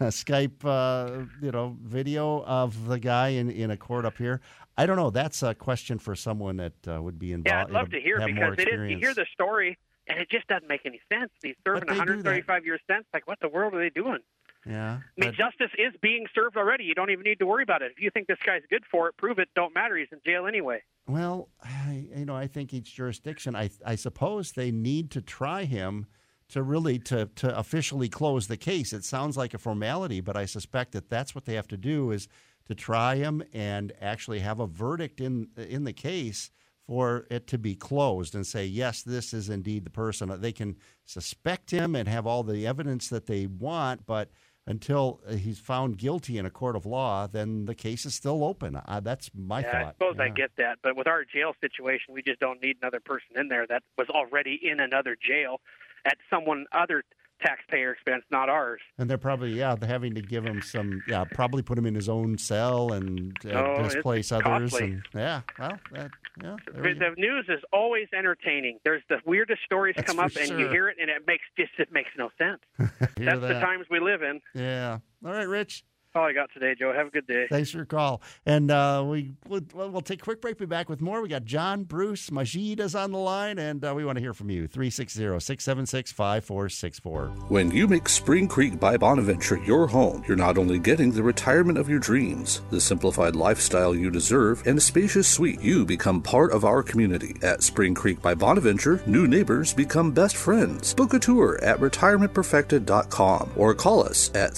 [0.00, 4.40] a Skype, uh, you know, video of the guy in, in a court up here?
[4.78, 5.10] I don't know.
[5.10, 7.48] That's a question for someone that uh, would be involved.
[7.48, 8.90] Yeah, I'd love to hear because it is.
[8.90, 11.30] You hear the story, and it just doesn't make any sense.
[11.42, 12.06] He's serving they do that.
[12.06, 13.08] 135 year sentence.
[13.12, 14.20] Like, what the world are they doing?
[14.66, 14.98] Yeah.
[15.20, 16.84] I mean, justice is being served already.
[16.84, 17.92] You don't even need to worry about it.
[17.96, 19.48] If you think this guy's good for it, prove it.
[19.54, 19.96] Don't matter.
[19.96, 20.82] He's in jail anyway.
[21.06, 25.64] Well, I, you know, I think each jurisdiction, I, I suppose they need to try
[25.64, 26.06] him
[26.50, 28.92] to really to, to officially close the case.
[28.92, 32.10] It sounds like a formality, but I suspect that that's what they have to do
[32.10, 32.28] is
[32.68, 36.50] to try him and actually have a verdict in in the case
[36.86, 40.32] for it to be closed and say yes, this is indeed the person.
[40.40, 44.30] They can suspect him and have all the evidence that they want, but
[44.66, 48.76] until he's found guilty in a court of law, then the case is still open.
[48.76, 49.82] Uh, that's my yeah, thought.
[49.82, 50.78] I suppose I get that.
[50.82, 54.08] But with our jail situation, we just don't need another person in there that was
[54.10, 55.60] already in another jail
[56.04, 57.02] at someone other
[57.40, 58.80] taxpayer expense, not ours.
[58.98, 61.94] And they're probably yeah, they're having to give him some yeah, probably put him in
[61.94, 64.72] his own cell and uh, Oh, displace others.
[64.74, 66.10] And yeah, well, that,
[66.42, 68.78] yeah, we The news is always entertaining.
[68.84, 71.44] There's the weirdest stories That's come up, for and you hear it, and it makes
[71.58, 72.60] just it makes no sense.
[72.78, 74.40] That's the times we live in.
[74.54, 74.98] Yeah.
[75.24, 75.84] All right, Rich.
[76.18, 76.92] That's all I got today, Joe.
[76.92, 77.46] Have a good day.
[77.48, 78.20] Thanks for your call.
[78.44, 80.58] And uh, we we'll, we'll take a quick break.
[80.58, 81.22] Be back with more.
[81.22, 84.34] We got John, Bruce, Majid is on the line, and uh, we want to hear
[84.34, 84.66] from you.
[84.66, 87.50] 360-676-5464.
[87.50, 91.78] When you make Spring Creek by Bonaventure your home, you're not only getting the retirement
[91.78, 96.50] of your dreams, the simplified lifestyle you deserve, and a spacious suite, you become part
[96.50, 97.36] of our community.
[97.42, 100.94] At Spring Creek by Bonaventure, new neighbors become best friends.
[100.94, 104.56] Book a tour at retirementperfected.com or call us at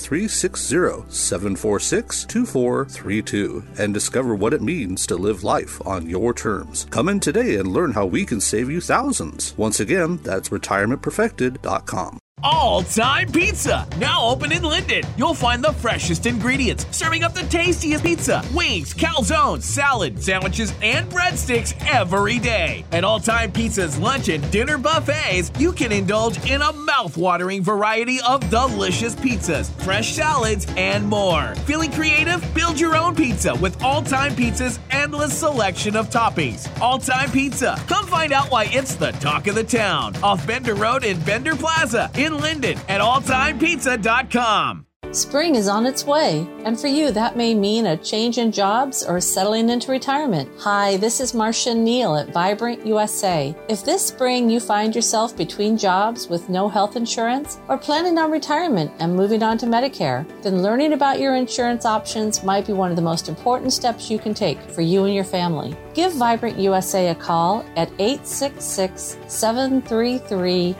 [1.56, 6.86] 360-746-2432 and discover what it means to live life on your terms.
[6.90, 9.54] Come in today and learn how we can save you thousands.
[9.56, 12.18] Once again, that's retirementperfected.com.
[12.42, 15.06] All Time Pizza, now open in Lynden.
[15.18, 21.10] You'll find the freshest ingredients, serving up the tastiest pizza, wings, calzones, salad, sandwiches, and
[21.10, 22.84] breadsticks every day.
[22.92, 28.20] At All Time Pizza's lunch and dinner buffets, you can indulge in a mouth-watering variety
[28.26, 31.54] of delicious pizzas, fresh salads, and more.
[31.66, 32.42] Feeling creative?
[32.54, 36.68] Build your own pizza with All Time Pizza's endless selection of toppings.
[36.80, 37.80] All Time Pizza.
[37.86, 40.16] Come find out why it's the talk of the town.
[40.22, 44.86] Off Bender Road in Bender Plaza in Lynden at alltimepizza.com.
[45.12, 49.02] Spring is on its way, and for you, that may mean a change in jobs
[49.02, 50.48] or settling into retirement.
[50.60, 53.52] Hi, this is Marcia Neal at Vibrant USA.
[53.68, 58.30] If this spring you find yourself between jobs with no health insurance or planning on
[58.30, 62.90] retirement and moving on to Medicare, then learning about your insurance options might be one
[62.90, 65.76] of the most important steps you can take for you and your family.
[65.92, 70.76] Give Vibrant USA a call at 866 733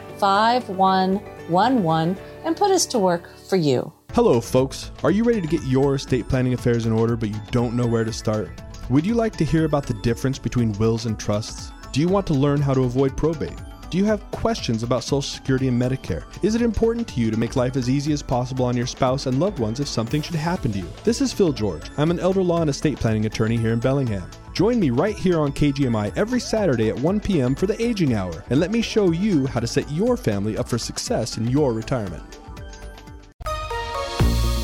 [1.50, 3.92] 5111 and put us to work for you.
[4.12, 4.90] Hello, folks.
[5.02, 7.86] Are you ready to get your estate planning affairs in order, but you don't know
[7.86, 8.50] where to start?
[8.88, 11.70] Would you like to hear about the difference between wills and trusts?
[11.92, 13.58] Do you want to learn how to avoid probate?
[13.90, 16.22] Do you have questions about Social Security and Medicare?
[16.44, 19.26] Is it important to you to make life as easy as possible on your spouse
[19.26, 20.88] and loved ones if something should happen to you?
[21.02, 21.90] This is Phil George.
[21.96, 24.30] I'm an elder law and estate planning attorney here in Bellingham.
[24.52, 27.54] Join me right here on KGMI every Saturday at 1 p.m.
[27.54, 30.68] for the Aging Hour, and let me show you how to set your family up
[30.68, 32.39] for success in your retirement.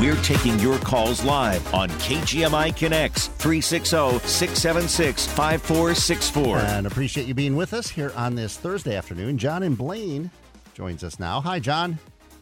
[0.00, 6.56] We're taking your calls live on KGMI Connects 360 676 5464.
[6.56, 9.36] And appreciate you being with us here on this Thursday afternoon.
[9.36, 10.30] John and Blaine
[10.72, 11.42] joins us now.
[11.42, 11.98] Hi, John.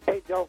[0.07, 0.49] Hey, Joe.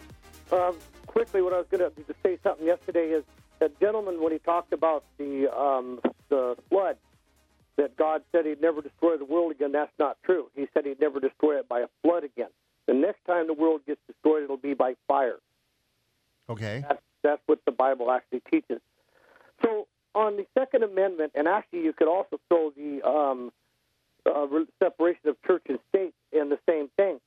[0.51, 3.23] Um, quickly, what I was going to say something yesterday is
[3.57, 6.97] that gentleman when he talked about the um, the flood
[7.77, 9.71] that God said He'd never destroy the world again.
[9.71, 10.51] That's not true.
[10.55, 12.49] He said He'd never destroy it by a flood again.
[12.85, 15.39] The next time the world gets destroyed, it'll be by fire.
[16.49, 16.83] Okay.
[16.87, 18.81] That's, that's what the Bible actually teaches.
[19.63, 23.51] So on the Second Amendment, and actually you could also throw the um,
[24.25, 24.47] uh,
[24.81, 27.19] separation of church and state in the same thing.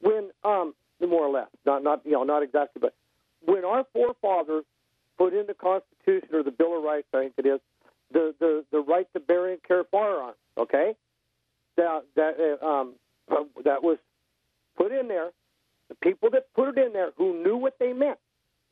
[0.00, 2.94] When, um, more or less, not not you know not exactly, but
[3.44, 4.64] when our forefathers
[5.18, 7.60] put in the Constitution or the Bill of Rights, I think it is,
[8.10, 10.36] the the, the right to bear and carry firearms.
[10.58, 10.94] Okay,
[11.76, 12.94] that that uh, um,
[13.64, 13.98] that was
[14.76, 15.30] put in there.
[15.88, 18.18] The people that put it in there who knew what they meant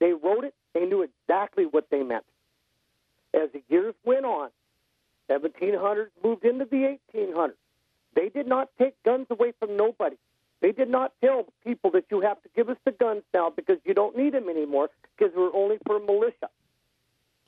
[0.02, 2.24] they wrote it, they knew exactly what they meant.
[3.32, 4.50] As the years went on,
[5.30, 7.52] 1700s moved into the 1800s.
[8.16, 10.16] They did not take guns away from nobody.
[10.60, 13.76] They did not tell people that you have to give us the guns now because
[13.84, 16.50] you don't need them anymore because we're only for militia.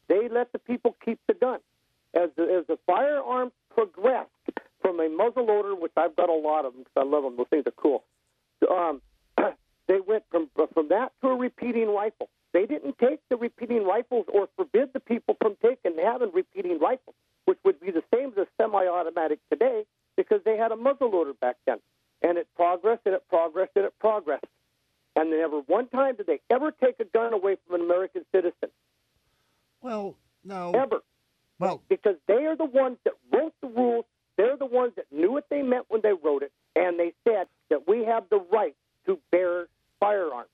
[0.09, 1.59] They let the people keep the gun.
[2.14, 4.31] As the, as the firearms progressed
[4.81, 7.37] from a muzzle loader, which I've got a lot of them because I love them,
[7.37, 8.05] those things are cool.
[8.71, 9.03] Um,
[9.88, 12.29] they went from from that to a repeating rifle.
[12.55, 17.17] They didn't take the repeating rifles or forbid the people from taking having repeating rifles,
[17.47, 19.85] which would be the same as a semi-automatic today,
[20.17, 21.79] because they had a muzzleloader back then,
[22.23, 24.47] and it progressed and it progressed and it progressed,
[25.17, 28.71] and never one time did they ever take a gun away from an American citizen.
[29.83, 30.14] Well,
[30.45, 31.03] no, ever.
[31.59, 34.05] Well, because they are the ones that wrote the rules.
[34.37, 37.49] They're the ones that knew what they meant when they wrote it, and they said
[37.71, 39.67] that we have the right to bear
[39.99, 40.49] firearms.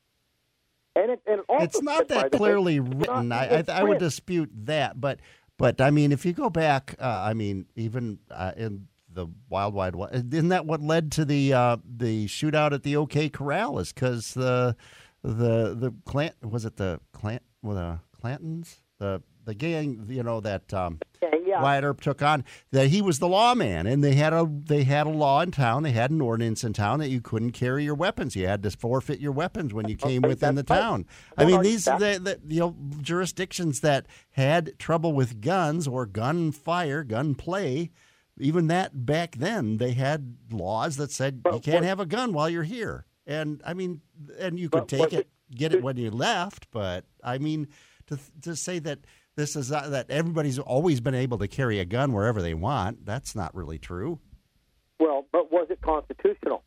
[0.97, 3.33] And it, and it's not that clearly way, written.
[3.33, 5.21] I, I, I, would dispute that, but
[5.57, 9.75] but I mean, if you go back, uh, I mean, even uh, in the Wild
[9.75, 13.79] Wild West, isn't that what led to the uh, the shootout at the OK Corral?
[13.79, 14.75] Is because the
[15.23, 20.41] the the Clant was it the Clant well, the Clantons the the gang, you know
[20.41, 21.01] that um,
[21.45, 21.61] yeah.
[21.61, 25.09] Wyatt Earp took on, that he was the lawman, and they had a they had
[25.09, 27.97] a law in town, they had an ordinance in town that you couldn't carry your
[27.97, 31.05] weapons, you had to forfeit your weapons when you came okay, within the town.
[31.37, 31.45] Right.
[31.45, 36.53] I mean, these the, the, you know jurisdictions that had trouble with guns or gun
[36.53, 37.91] fire, gun play.
[38.39, 42.49] Even that back then, they had laws that said you can't have a gun while
[42.49, 43.05] you're here.
[43.27, 44.01] And I mean,
[44.39, 46.71] and you could take it, get it when you left.
[46.71, 47.69] But I mean,
[48.07, 49.01] to to say that
[49.37, 53.07] this is uh, that everybody's always been able to carry a gun wherever they want.
[53.07, 54.19] That's not really true.
[54.99, 56.63] Well, but was it constitutional?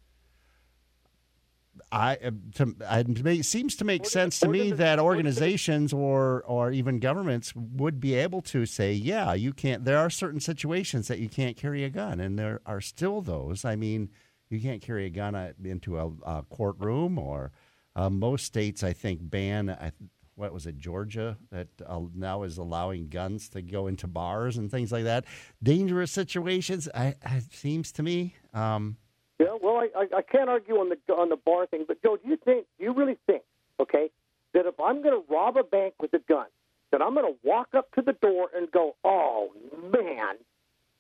[1.92, 7.00] I, uh, to, it seems to make sense to me that organizations or or even
[7.00, 9.86] governments would be able to say, yeah, you can't.
[9.86, 13.66] There are certain situations that you can't carry a gun, and there are still those.
[13.66, 14.10] I mean,
[14.50, 17.52] you can't carry a gun uh, into a, a courtroom, or
[17.96, 19.70] uh, most states, I think, ban.
[19.70, 19.92] I,
[20.36, 24.72] what was it, Georgia, that uh, now is allowing guns to go into bars and
[24.72, 25.26] things like that.
[25.62, 26.90] Dangerous situations.
[26.94, 28.36] I, it seems to me.
[28.54, 28.98] Um,
[29.40, 32.18] yeah, well, I, I, I can't argue on the on the bar thing, but Joe,
[32.18, 33.44] do you think, do you really think,
[33.80, 34.10] okay,
[34.54, 36.46] that if I'm going to rob a bank with a gun,
[36.92, 39.50] that I'm going to walk up to the door and go, oh
[39.92, 40.36] man,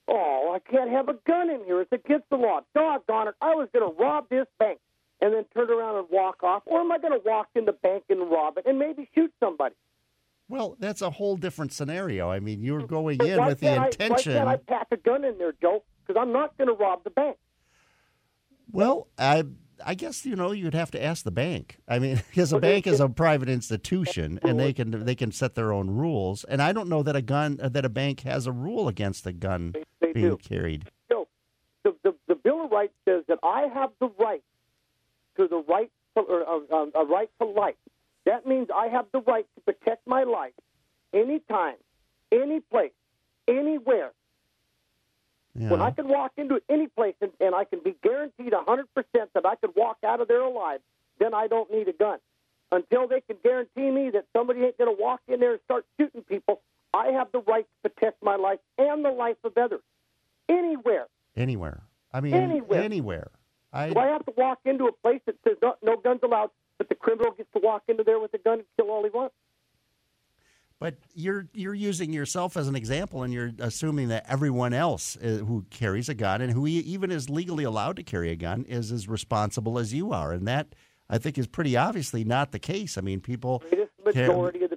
[0.08, 2.62] oh I can't have a gun in here, it's against the law.
[2.76, 4.80] Doggone it, I was going to rob this bank,
[5.22, 7.74] and then turn around and walk off, or am I going to walk in the
[7.74, 9.76] bank and rob it and maybe shoot somebody?
[10.50, 12.30] Well, that's a whole different scenario.
[12.30, 14.34] I mean, you're going in why with the intention.
[14.38, 15.84] I, why can't I pack a gun in there, Joe?
[16.06, 17.38] Because I'm not going to rob the bank.
[18.72, 19.46] Well, I
[19.86, 21.78] I guess you know you'd have to ask the bank.
[21.88, 25.56] I mean, because a bank is a private institution, and they can they can set
[25.56, 26.44] their own rules.
[26.44, 29.32] And I don't know that a gun that a bank has a rule against a
[29.32, 30.38] gun they, they being do.
[30.38, 30.90] carried.
[31.12, 31.28] So,
[31.84, 34.44] the, the the Bill of Rights says that I have the right
[35.38, 36.42] to the right to, or,
[36.72, 37.76] uh, a right to life.
[38.26, 40.54] That means I have the right to protect my life
[41.14, 41.76] anytime,
[42.32, 42.94] any place,
[43.48, 44.12] anywhere,
[45.56, 45.70] yeah.
[45.70, 49.46] When I can walk into any place and, and I can be guaranteed 100% that
[49.46, 50.80] I could walk out of there alive,
[51.20, 52.18] then I don't need a gun.
[52.72, 55.86] Until they can guarantee me that somebody ain't going to walk in there and start
[56.00, 59.82] shooting people, I have the right to protect my life and the life of others.
[60.50, 61.06] Anywhere.
[61.36, 61.84] Anywhere.
[62.12, 62.82] I mean, anywhere.
[62.82, 63.28] Anywhere.
[63.74, 63.90] I...
[63.90, 66.90] Do I have to walk into a place that says no, no guns allowed, but
[66.90, 69.36] the criminal gets to walk into there with a gun and kill all he wants?
[70.80, 75.38] But you're you're using yourself as an example, and you're assuming that everyone else uh,
[75.38, 78.92] who carries a gun and who even is legally allowed to carry a gun is
[78.92, 80.76] as responsible as you are, and that
[81.10, 82.98] I think is pretty obviously not the case.
[82.98, 83.64] I mean, people.
[84.04, 84.73] Majority of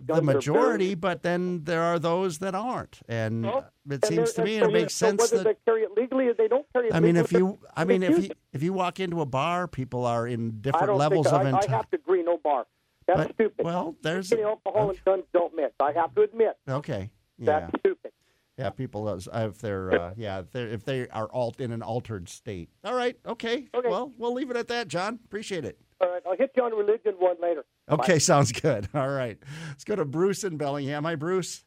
[0.00, 0.26] the carry guns.
[0.26, 3.58] The majority, but then there are those that aren't, and well,
[3.90, 6.28] it and seems to me it makes so sense whether that they carry it legally
[6.28, 6.94] or they don't carry it.
[6.94, 10.04] I mean, if you, I mean, if you if you walk into a bar, people
[10.06, 11.34] are in different levels of.
[11.34, 12.22] I, enti- I have to agree.
[12.22, 12.66] No bar.
[13.06, 13.64] That's But- stupid.
[13.64, 15.72] well, there's Getting alcohol and guns don't mix.
[15.80, 17.10] I have to admit Okay.
[17.38, 17.60] Yeah.
[17.60, 18.12] that's stupid.
[18.56, 21.82] Yeah, people uh, if they're uh, yeah if they if they are alt in an
[21.82, 22.70] altered state.
[22.84, 23.68] All right, okay.
[23.74, 23.88] Okay.
[23.88, 25.18] Well, we'll leave it at that, John.
[25.24, 25.78] Appreciate it.
[26.00, 27.64] All right, I'll hit you on religion one later.
[27.90, 28.88] Okay, sounds good.
[28.94, 31.04] All right, let's go to Bruce in Bellingham.
[31.04, 31.64] Hi, Bruce.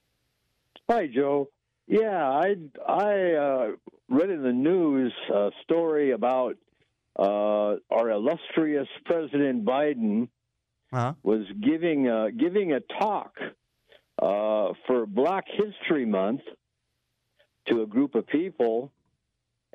[0.90, 1.50] Hi, Joe.
[1.88, 3.68] Yeah, I I uh,
[4.10, 6.56] read in the news a story about
[7.18, 10.28] uh, our illustrious President Biden
[10.92, 11.13] Uh-huh.
[11.24, 13.34] was giving uh, giving a talk
[14.22, 16.42] uh, for Black History Month
[17.68, 18.92] to a group of people,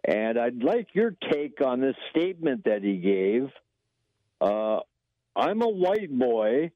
[0.04, 3.48] and I'd like your take on this statement that he gave.
[4.42, 4.80] Uh,
[5.36, 6.72] I'm a white boy,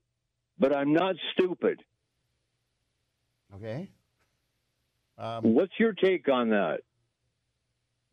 [0.59, 1.81] but I'm not stupid.
[3.55, 3.91] Okay.
[5.19, 6.81] Um, What's your take on that?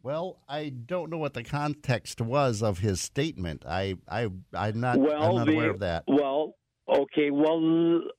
[0.02, 3.64] Well, I don't know what the context was of his statement.
[3.66, 6.04] I I I'm not well, I'm not the- aware of that.
[6.08, 6.56] Well,
[6.90, 7.30] okay.
[7.32, 7.62] Well,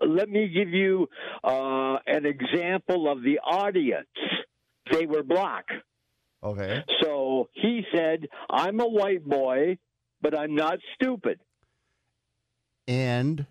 [0.01, 1.09] let me give you
[1.43, 4.07] uh, an example of the audience.
[4.93, 5.67] They were black.
[6.43, 6.83] Okay.
[7.03, 9.79] So he said, "I'm a white boy,
[10.25, 11.39] but I'm not stupid."
[12.89, 13.47] And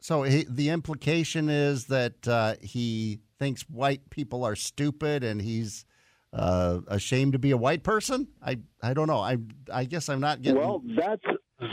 [0.00, 5.84] so he, the implication is that uh, he thinks white people are stupid, and he's
[6.32, 8.28] uh, ashamed to be a white person.
[8.42, 9.20] I I don't know.
[9.20, 9.36] I
[9.72, 10.60] I guess I'm not getting.
[10.60, 11.22] Well, that's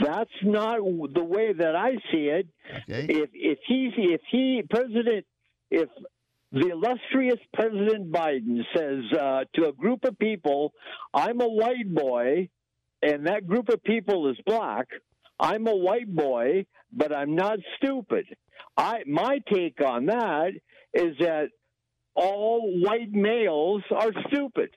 [0.04, 2.46] that's not the way that I see it.
[2.82, 3.06] Okay.
[3.08, 5.24] If if he if he president
[5.70, 5.88] if
[6.52, 10.72] the illustrious President Biden says uh, to a group of people,
[11.12, 12.48] "I'm a white boy,"
[13.02, 14.88] and that group of people is black.
[15.40, 18.26] I'm a white boy, but I'm not stupid.
[18.76, 20.50] I my take on that
[20.94, 21.48] is that
[22.14, 24.70] all white males are stupid.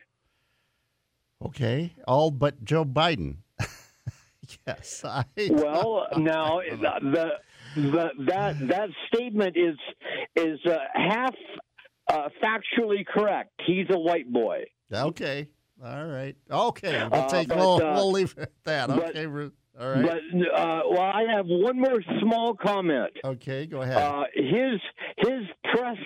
[1.44, 3.38] Okay, all but Joe Biden.
[4.68, 5.04] yes.
[5.04, 7.30] I, Well, now the,
[7.76, 9.78] the that that statement is
[10.36, 11.34] is uh, half
[12.08, 13.52] uh, factually correct.
[13.66, 14.66] He's a white boy.
[14.94, 15.48] Okay.
[15.84, 16.36] All right.
[16.50, 17.08] Okay.
[17.12, 17.48] We'll Uh, take.
[17.48, 18.88] but, we'll, uh, we'll leave it at that.
[18.90, 19.26] but- Okay.
[19.80, 20.04] All right.
[20.06, 20.22] But
[20.54, 23.12] uh, well, I have one more small comment.
[23.24, 23.66] okay.
[23.66, 23.98] Go ahead.
[23.98, 24.80] Uh, his
[25.18, 25.44] his
[25.74, 25.98] press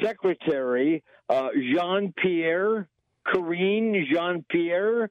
[0.00, 2.88] secretary, uh, Jean Pierre,
[3.26, 5.10] Karine Jean Pierre,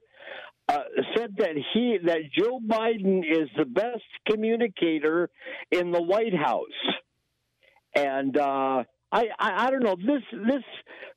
[0.68, 0.82] uh,
[1.14, 5.28] said that he that Joe Biden is the best communicator
[5.70, 6.64] in the White House,
[7.94, 10.62] and uh, I, I I don't know this this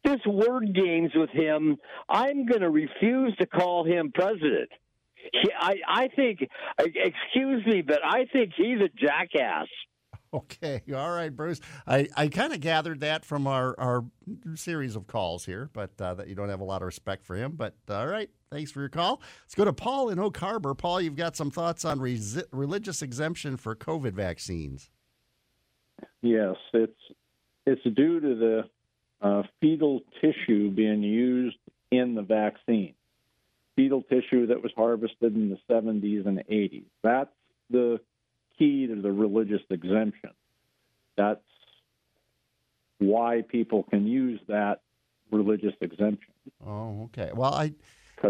[0.04, 1.78] this word games with him.
[2.10, 4.70] I'm going to refuse to call him president.
[5.32, 6.40] he, I, I think,
[6.80, 9.68] excuse me, but I think he's a jackass.
[10.34, 11.62] Okay, all right, Bruce.
[11.88, 14.04] I, I kind of gathered that from our, our
[14.56, 17.36] series of calls here, but uh, that you don't have a lot of respect for
[17.36, 17.54] him.
[17.56, 19.22] But all right, thanks for your call.
[19.46, 20.74] Let's go to Paul in Oak Harbor.
[20.74, 24.90] Paul, you've got some thoughts on resi- religious exemption for COVID vaccines.
[26.22, 26.92] Yes, it's
[27.66, 28.64] it's due to the
[29.22, 31.58] uh, fetal tissue being used
[31.92, 32.94] in the vaccine.
[33.76, 36.86] Fetal tissue that was harvested in the 70s and 80s.
[37.04, 37.32] That's
[37.70, 38.00] the
[38.60, 40.32] key to the religious exemption.
[41.18, 41.42] That's
[43.00, 44.82] why people can use that
[45.32, 46.34] religious exemption.
[46.66, 47.32] Oh, okay.
[47.34, 47.74] Well, I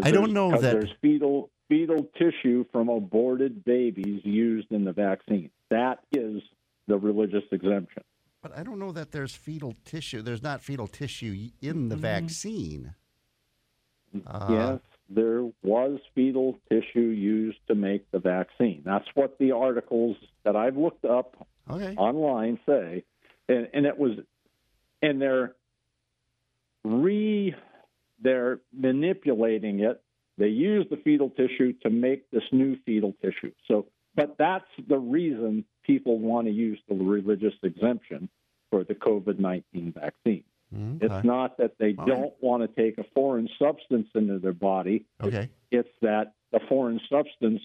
[0.02, 0.62] I don't know that.
[0.62, 5.50] there's fetal fetal tissue from aborted babies used in the vaccine.
[5.70, 6.42] That is
[6.88, 8.04] the religious exemption.
[8.44, 10.22] But I don't know that there's fetal tissue.
[10.22, 12.94] There's not fetal tissue in the vaccine.
[14.28, 14.80] Uh, yes,
[15.10, 18.84] there was fetal tissue used to make the vaccine.
[18.86, 21.96] That's what the articles that I've looked up okay.
[21.96, 23.06] online say,
[23.48, 24.20] and, and it was,
[25.02, 25.56] and they're
[26.84, 27.56] re,
[28.22, 30.04] they're manipulating it.
[30.38, 33.54] They use the fetal tissue to make this new fetal tissue.
[33.68, 38.30] So, but that's the reason people want to use the religious exemption
[38.72, 40.44] for the COVID nineteen vaccine.
[41.02, 45.06] It's not that they All don't want to take a foreign substance into their body.
[45.22, 45.48] Okay.
[45.70, 47.62] It's that the foreign substance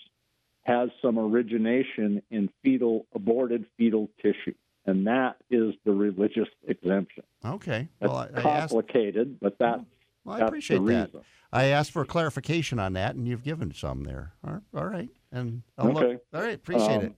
[0.64, 4.52] has some origination in fetal aborted fetal tissue,
[4.84, 7.24] and that is the religious exemption.
[7.46, 7.88] Okay.
[7.98, 8.72] That's Well, I, I asked.
[8.74, 9.80] complicated, but that
[10.26, 11.10] Well, I that's appreciate the that.
[11.50, 14.32] I asked for clarification on that, and you've given some there.
[14.46, 14.62] All right.
[14.76, 15.08] All right.
[15.32, 16.18] And I'll look- Okay.
[16.34, 16.56] all right.
[16.56, 17.12] Appreciate Um, it.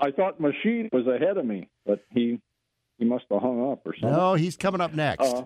[0.00, 2.40] I thought Majid was ahead of me, but he
[2.98, 4.10] he must have hung up or something.
[4.16, 5.22] No, he's coming up next.
[5.26, 5.44] Uh,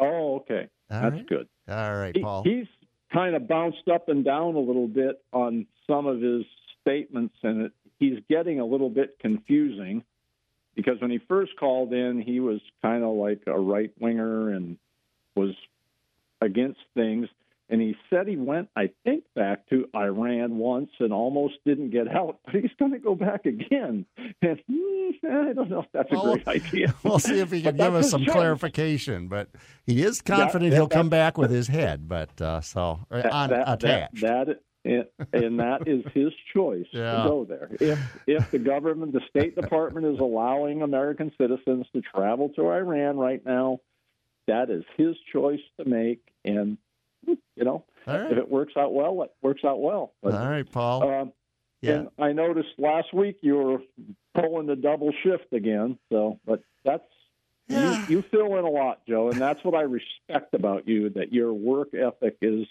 [0.00, 0.68] oh, okay.
[0.90, 1.26] All That's right.
[1.28, 1.48] good.
[1.68, 2.42] All right, He- Paul.
[2.44, 2.66] he's
[3.12, 6.44] kind of bounced up and down a little bit on some of his
[6.80, 10.02] statements, and it, he's getting a little bit confusing
[10.74, 14.76] because when he first called in, he was kind of like a right winger and
[15.34, 15.54] was
[16.40, 17.28] against things.
[17.70, 22.08] And he said he went, I think, back to Iran once and almost didn't get
[22.08, 24.04] out, but he's going to go back again.
[24.42, 26.94] And hmm, I don't know if that's a Well, great idea.
[27.04, 28.34] We'll see if he can give us some choice.
[28.34, 29.28] clarification.
[29.28, 29.50] But
[29.86, 32.08] he is confident yeah, he'll come back with his head.
[32.08, 34.20] But uh, so uh, That- on that- attached.
[34.22, 34.46] That,
[34.84, 37.22] that, and that is his choice Yeah.
[37.22, 37.68] to go there.
[37.80, 43.16] If if the government, the State Department is allowing American citizens to travel to Iran
[43.18, 43.78] right now,
[44.48, 46.78] that is his choice to make, and
[47.26, 48.32] you know, right.
[48.32, 50.12] if it works out well, it works out well.
[50.22, 51.08] But, All right, Paul.
[51.08, 51.32] um,
[51.80, 51.92] Yeah.
[51.92, 53.78] And I noticed last week you were
[54.34, 55.98] pulling the double shift again.
[56.10, 57.04] So, but that's
[57.68, 61.10] you, you fill in a lot, Joe, and that's what I respect about you.
[61.10, 62.66] That your work ethic is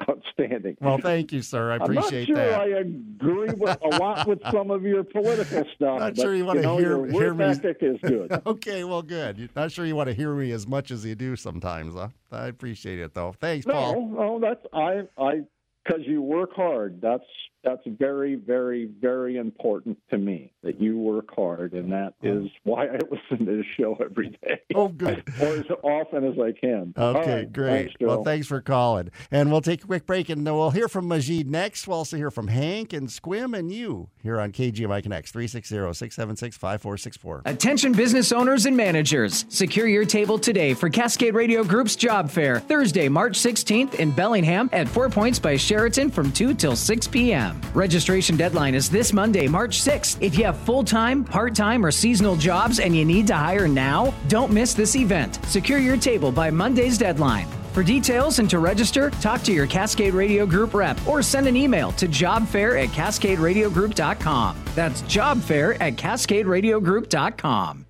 [0.08, 0.76] outstanding.
[0.80, 1.72] Well, thank you, sir.
[1.72, 2.60] I appreciate I'm not sure that.
[2.60, 6.00] I agree with a lot with some of your political stuff.
[6.00, 7.44] Not but, sure you want to know, hear, hear me.
[7.44, 8.42] is good.
[8.46, 9.50] okay, well, good.
[9.54, 11.94] Not sure you want to hear me as much as you do sometimes.
[11.94, 12.08] Huh?
[12.30, 13.34] I appreciate it, though.
[13.40, 14.08] Thanks, Paul.
[14.08, 15.42] No, no, that's I I
[15.84, 17.00] because you work hard.
[17.00, 17.24] That's
[17.64, 22.86] that's very, very, very important to me that you work hard, and that is why
[22.86, 24.60] I listen to the show every day.
[24.74, 25.22] Oh, good.
[25.40, 26.94] or as often as I can.
[26.96, 27.70] Okay, right, great.
[27.70, 29.10] Thanks, well, thanks for calling.
[29.30, 31.86] And we'll take a quick break and we'll hear from Majid next.
[31.86, 36.56] We'll also hear from Hank and Sequim and you here on KGMI Connects 360 676
[36.56, 37.42] 5464.
[37.44, 39.44] Attention business owners and managers.
[39.48, 44.68] Secure your table today for Cascade Radio Group's job fair, Thursday, March 16th in Bellingham
[44.72, 47.51] at Four Points by Sheraton from 2 till 6 p.m.
[47.74, 50.18] Registration deadline is this Monday, March 6th.
[50.20, 53.66] If you have full time, part time, or seasonal jobs and you need to hire
[53.66, 55.38] now, don't miss this event.
[55.46, 57.48] Secure your table by Monday's deadline.
[57.72, 61.56] For details and to register, talk to your Cascade Radio Group rep or send an
[61.56, 64.62] email to jobfair at cascaderadiogroup.com.
[64.74, 67.86] That's jobfair at cascaderadiogroup.com.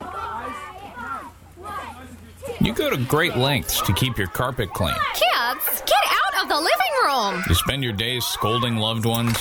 [2.60, 4.94] You go to great lengths to keep your carpet clean.
[5.14, 6.01] Kids, get out
[6.42, 6.70] of the living
[7.04, 7.44] room!
[7.48, 9.36] You spend your days scolding loved ones,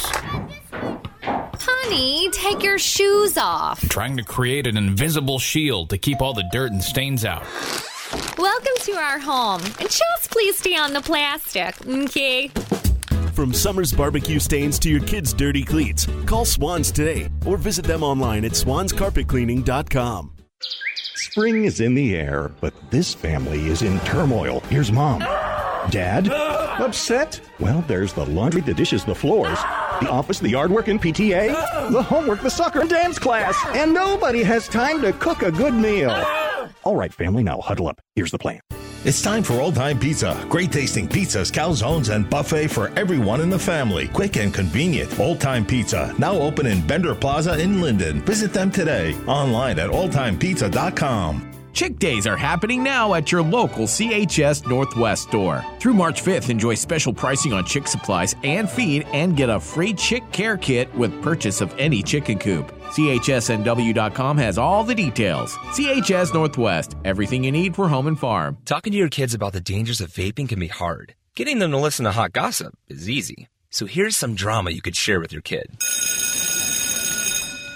[1.64, 3.82] Honey, take your shoes off.
[3.90, 7.44] trying to create an invisible shield to keep all the dirt and stains out.
[8.38, 9.62] Welcome to our home.
[9.80, 12.50] And just please stay on the plastic, okay?
[13.34, 18.04] From summer's barbecue stains to your kids' dirty cleats, call Swans today or visit them
[18.04, 20.32] online at swanscarpetcleaning.com.
[21.22, 24.60] Spring is in the air, but this family is in turmoil.
[24.62, 25.20] Here's mom.
[25.92, 26.28] Dad?
[26.30, 27.40] Upset?
[27.60, 29.60] Well, there's the laundry, the dishes, the floors,
[30.02, 33.94] the office, the yard work, and PTA, the homework, the soccer, and dance class, and
[33.94, 36.10] nobody has time to cook a good meal.
[36.84, 38.02] All right, family, now huddle up.
[38.16, 38.60] Here's the plan.
[39.04, 40.46] It's time for Old Time Pizza.
[40.48, 44.08] Great tasting pizzas, calzones, and buffet for everyone in the family.
[44.08, 45.20] Quick and convenient.
[45.20, 48.22] Old Time Pizza, now open in Bender Plaza in Lynden.
[48.22, 51.51] Visit them today online at oldtimepizza.com.
[51.74, 55.64] Chick Days are happening now at your local CHS Northwest store.
[55.80, 59.94] Through March 5th, enjoy special pricing on chick supplies and feed and get a free
[59.94, 62.72] chick care kit with purchase of any chicken coop.
[62.92, 65.56] CHSNW.com has all the details.
[65.76, 68.58] CHS Northwest, everything you need for home and farm.
[68.66, 71.16] Talking to your kids about the dangers of vaping can be hard.
[71.36, 73.48] Getting them to listen to hot gossip is easy.
[73.70, 75.78] So here's some drama you could share with your kid.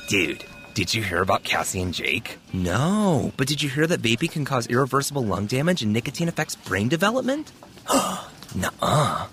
[0.10, 0.44] Dude,
[0.76, 2.38] did you hear about Cassie and Jake?
[2.52, 6.56] No, but did you hear that vaping can cause irreversible lung damage and nicotine affects
[6.56, 7.54] brain development?
[7.90, 9.28] Nuh-uh.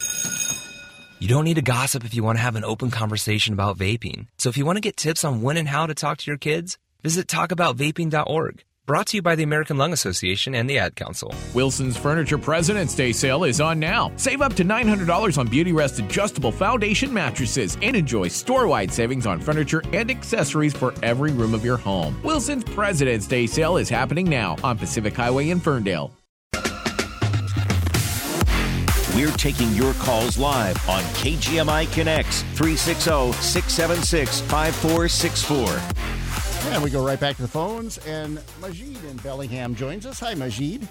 [1.18, 4.28] You don't need to gossip if you want to have an open conversation about vaping.
[4.38, 6.38] So if you want to get tips on when and how to talk to your
[6.38, 8.62] kids, visit talkaboutvaping.org.
[8.84, 11.32] Brought to you by the American Lung Association and the Ad Council.
[11.54, 14.10] Wilson's Furniture President's Day sale is on now.
[14.16, 19.24] Save up to $900 on Beauty Rest adjustable foundation mattresses and enjoy store wide savings
[19.24, 22.20] on furniture and accessories for every room of your home.
[22.24, 26.12] Wilson's President's Day sale is happening now on Pacific Highway in Ferndale.
[29.14, 36.21] We're taking your calls live on KGMI Connects 360 676 5464.
[36.66, 40.20] And we go right back to the phones, and Majid in Bellingham joins us.
[40.20, 40.86] Hi, Majid.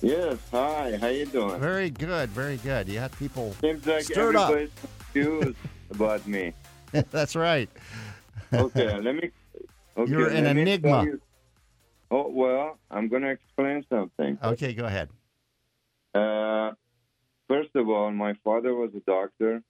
[0.00, 0.96] Yes, hi.
[1.00, 1.60] How you doing?
[1.60, 2.88] Very good, very good.
[2.88, 4.50] You had people Seems like stirred up.
[4.50, 5.56] everybody's confused
[5.90, 6.52] about me.
[7.10, 7.68] That's right.
[8.52, 9.30] Okay, let me.
[9.96, 11.04] Okay, You're an enigma.
[11.04, 11.20] you-
[12.10, 14.38] Oh well, I'm going to explain something.
[14.42, 15.08] Okay, go ahead.
[16.14, 16.72] Uh,
[17.48, 19.62] first of all, my father was a doctor.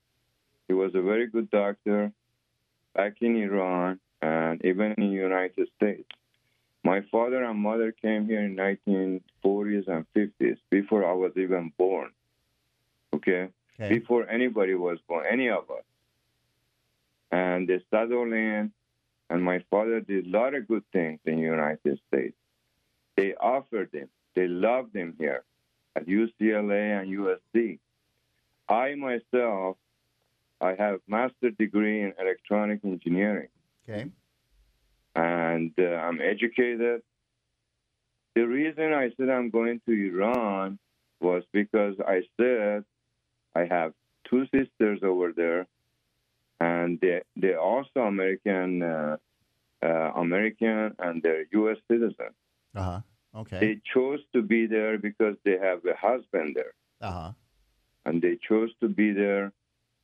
[0.69, 2.13] He was a very good doctor
[2.95, 6.09] back in Iran and even in the United States.
[6.83, 12.11] My father and mother came here in 1940s and 50s before I was even born.
[13.15, 13.49] Okay?
[13.91, 15.85] Before anybody was born, any of us.
[17.31, 18.73] And they settled in,
[19.29, 22.37] and my father did a lot of good things in the United States.
[23.17, 25.45] They offered him, they loved him here
[25.97, 27.79] at UCLA and USC.
[28.69, 29.77] I myself,
[30.61, 33.49] I have master degree in electronic engineering,
[33.89, 34.11] Okay.
[35.15, 37.03] and uh, I'm educated.
[38.35, 40.79] The reason I said I'm going to Iran
[41.21, 42.85] was because I said
[43.55, 43.93] I have
[44.29, 45.67] two sisters over there,
[46.61, 49.17] and they they're also American, uh,
[49.83, 51.77] uh, American, and they're U.S.
[51.91, 52.35] citizens.
[52.75, 53.01] Uh huh.
[53.37, 53.61] Okay.
[53.61, 57.33] They chose to be there because they have a husband there, Uh huh.
[58.07, 59.53] and they chose to be there.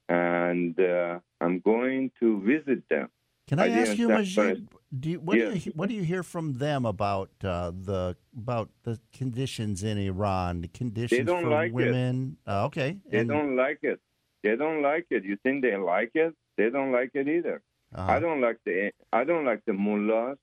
[0.09, 3.09] And uh, I'm going to visit them.
[3.51, 4.69] Can I, ask you, Majid?
[4.97, 8.71] Do you, what do you what do you hear from them about uh, the about
[8.85, 12.37] the conditions in Iran, the conditions for like women?
[12.47, 12.99] Uh, okay.
[13.11, 13.99] They And- don't like it.
[14.45, 15.25] They don't like it.
[15.25, 16.33] You think they like it?
[16.57, 17.61] They don't like it either.
[17.93, 18.13] Uh-huh.
[18.13, 20.39] I don't like the I don't like the mullahs.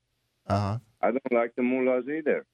[0.45, 0.77] Uh-huh.
[1.01, 2.45] I don't like the mullahs either.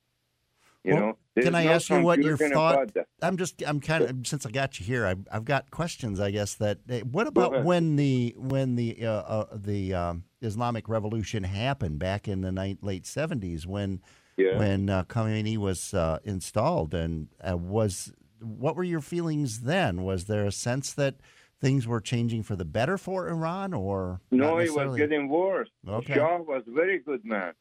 [0.83, 2.89] You Well, know, there's Can I no ask you what your thought?
[3.21, 6.19] I'm just I'm kind of since I got you here, I've, I've got questions.
[6.19, 10.89] I guess that eh, what about when the when the uh, uh, the um, Islamic
[10.89, 14.01] Revolution happened back in the ni- late 70s when
[14.35, 14.57] Yeah.
[14.57, 18.11] when uh, Khomeini was uh, installed and uh, was
[18.41, 20.03] what were your feelings then?
[20.03, 21.15] Was there a sense that
[21.61, 25.69] things were changing for the better for Iran or No, it was getting worse.
[25.87, 26.15] Okay.
[26.15, 27.53] Shah was very good man.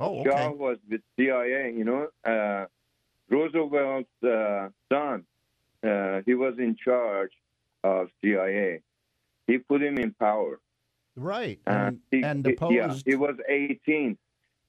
[0.00, 0.48] Oh, okay.
[0.48, 1.72] was with CIA.
[1.76, 2.66] You know, uh,
[3.28, 5.24] Roosevelt's uh, son.
[5.86, 7.32] Uh, he was in charge
[7.84, 8.82] of CIA.
[9.46, 10.58] He put him in power.
[11.16, 11.58] Right.
[11.66, 14.16] And, And, he, and he- yeah, he was 18.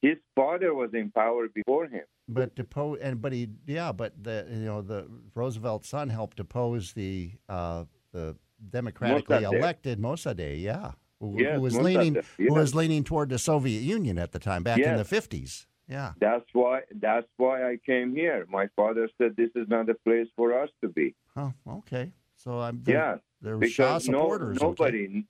[0.02, 2.04] His father was in power before him.
[2.28, 5.06] But depose and but he yeah, but the you know the
[5.36, 8.36] Roosevelt son helped depose the uh, the
[8.70, 9.54] democratically Mossadegh.
[9.60, 10.92] elected Mossadegh, yeah,
[11.22, 14.40] who, Yes, who was Mossadegh, leaning who was leaning toward the Soviet Union at the
[14.40, 15.68] time back in the fifties.
[15.88, 16.14] Yeah.
[16.20, 16.82] That's why.
[17.00, 18.46] That's why I came here.
[18.50, 21.16] My father said this is not a place for us to be.
[21.38, 22.12] Oh, okay.
[22.38, 24.58] So I'm Yeah, there were Shah because no, supporters.
[24.58, 24.66] okay.
[24.66, 25.26] nobody.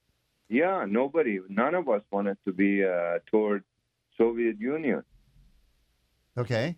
[0.50, 1.39] Yeah, nobody.
[1.50, 3.64] None of us wanted to be uh, toward
[4.18, 5.04] Soviet Union.
[6.38, 6.76] Okay.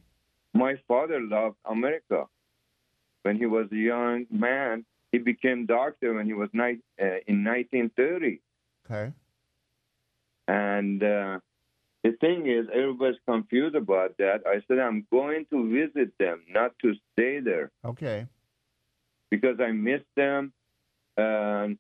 [0.54, 2.26] My father loved America.
[3.24, 7.44] When he was a young man, he became doctor when he was ni- uh, in
[7.44, 8.42] 1930.
[8.86, 9.14] Okay.
[10.48, 11.40] And uh,
[12.04, 14.42] the thing is, everybody's confused about that.
[14.46, 18.28] I said I'm going to visit them, not to stay there, Okay.
[19.30, 20.52] because I miss them.
[21.16, 21.78] And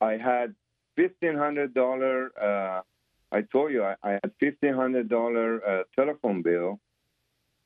[0.00, 0.54] I had
[0.96, 2.30] fifteen hundred dollar.
[2.40, 2.82] Uh,
[3.30, 6.80] I told you I, I had fifteen hundred dollar uh, telephone bill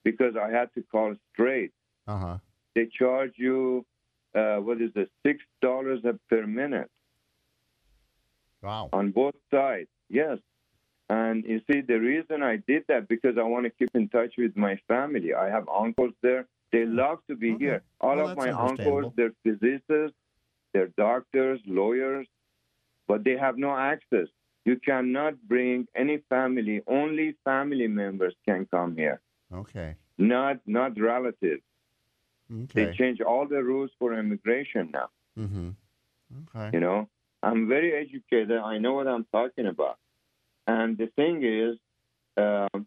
[0.05, 1.73] because I had to call straight.
[2.07, 2.39] Uh huh.
[2.75, 3.85] They charge you,
[4.35, 6.91] uh, what is it, six dollars per minute.
[8.63, 8.89] Wow.
[8.93, 10.39] On both sides, yes.
[11.11, 14.35] And you see, the reason I did that because I want to keep in touch
[14.39, 15.35] with my family.
[15.35, 16.47] I have uncles there.
[16.71, 17.83] They love to be here.
[18.01, 20.17] All Well, of my uncles, they're physicists,
[20.73, 22.27] they're doctors, lawyers,
[23.09, 24.29] but they have no access.
[24.65, 26.81] You cannot bring any family.
[26.87, 29.21] Only family members can come here,
[29.53, 29.97] Okay.
[30.17, 31.63] not not relatives.
[32.51, 32.85] Okay.
[32.87, 35.09] They change all the rules for immigration now.
[35.39, 35.71] Mm-hmm.
[36.55, 36.71] Okay.
[36.75, 37.09] You know,
[37.43, 38.59] I'm very educated.
[38.59, 39.99] I know what I'm talking about.
[40.67, 41.77] And the thing is,
[42.37, 42.87] um,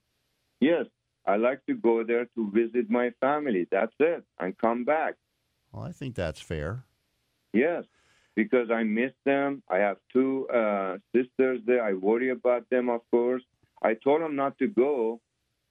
[0.61, 0.85] yes,
[1.25, 3.67] I like to go there to visit my family.
[3.71, 5.15] That's it, and come back.
[5.71, 6.83] Well, I think that's fair.
[7.53, 7.83] Yes,
[8.35, 9.63] because I miss them.
[9.69, 11.83] I have two uh, sisters there.
[11.83, 13.43] I worry about them, of course.
[13.81, 15.19] I told them not to go,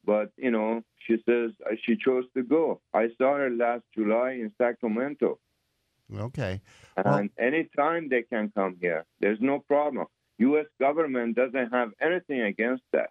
[0.05, 2.81] but you know, she says uh, she chose to go.
[2.93, 5.39] I saw her last July in Sacramento,
[6.13, 6.61] Okay.
[6.97, 10.07] and anytime they can come here, there's no problem.
[10.39, 10.67] U.S.
[10.81, 13.11] government doesn't have anything against that.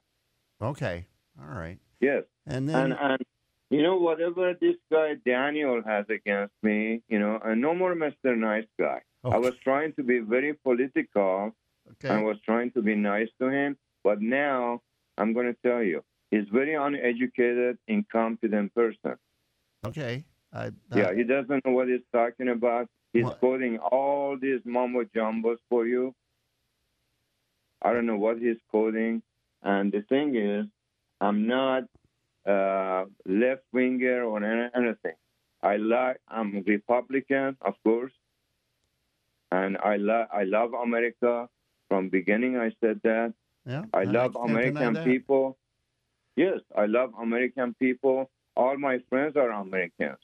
[0.61, 1.05] Okay.
[1.39, 1.79] All right.
[1.99, 2.23] Yes.
[2.45, 3.21] And then and, and
[3.69, 8.37] you know whatever this guy Daniel has against me, you know, and no more Mr.
[8.37, 9.01] Nice Guy.
[9.23, 11.53] I was trying to be very political.
[11.91, 12.09] Okay.
[12.09, 14.81] I was trying to be nice to him, but now
[15.17, 19.15] I'm going to tell you, he's very uneducated, incompetent person.
[19.85, 20.25] okay.
[20.53, 22.87] I, Yeah, he doesn't know what he's talking about.
[23.11, 26.15] He's quoting all these mumbo jumbos for you.
[27.81, 29.21] I don't know what he's quoting.
[29.61, 30.65] And the thing is,
[31.21, 31.83] I'm not
[32.45, 35.15] uh, left winger or anything.
[35.61, 36.17] I like.
[36.27, 38.11] I'm Republican, of course,
[39.51, 40.27] and I love.
[40.33, 41.47] I love America.
[41.87, 43.33] From beginning, I said that.
[43.65, 43.83] Yeah.
[43.93, 45.57] I love can't American people.
[46.35, 48.29] Yes, I love American people.
[48.57, 50.17] All my friends are Americans.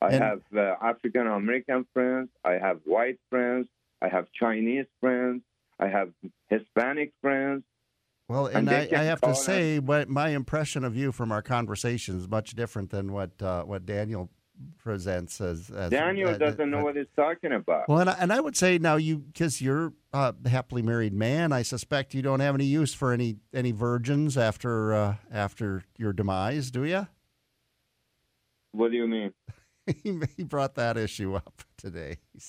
[0.00, 2.28] I And- have uh, African American friends.
[2.44, 3.66] I have white friends.
[4.02, 5.42] I have Chinese friends.
[5.78, 6.10] I have
[6.48, 7.64] Hispanic friends.
[8.28, 11.42] Well, And and, I, I have to say, what my impression of you from our
[11.42, 14.30] conversation is much different than what uh, what Daniel
[14.78, 15.70] presents as.
[15.70, 17.88] as Daniel uh, doesn't know what he's talking about.
[17.88, 21.52] Well, and I, and I would say now you because you're a happily married man,
[21.52, 26.12] I suspect you don't have any use for any any virgins after uh, after your
[26.12, 27.06] demise, do you?
[28.72, 29.32] What do you mean?
[30.02, 32.16] he, he brought that issue up today.
[32.32, 32.40] He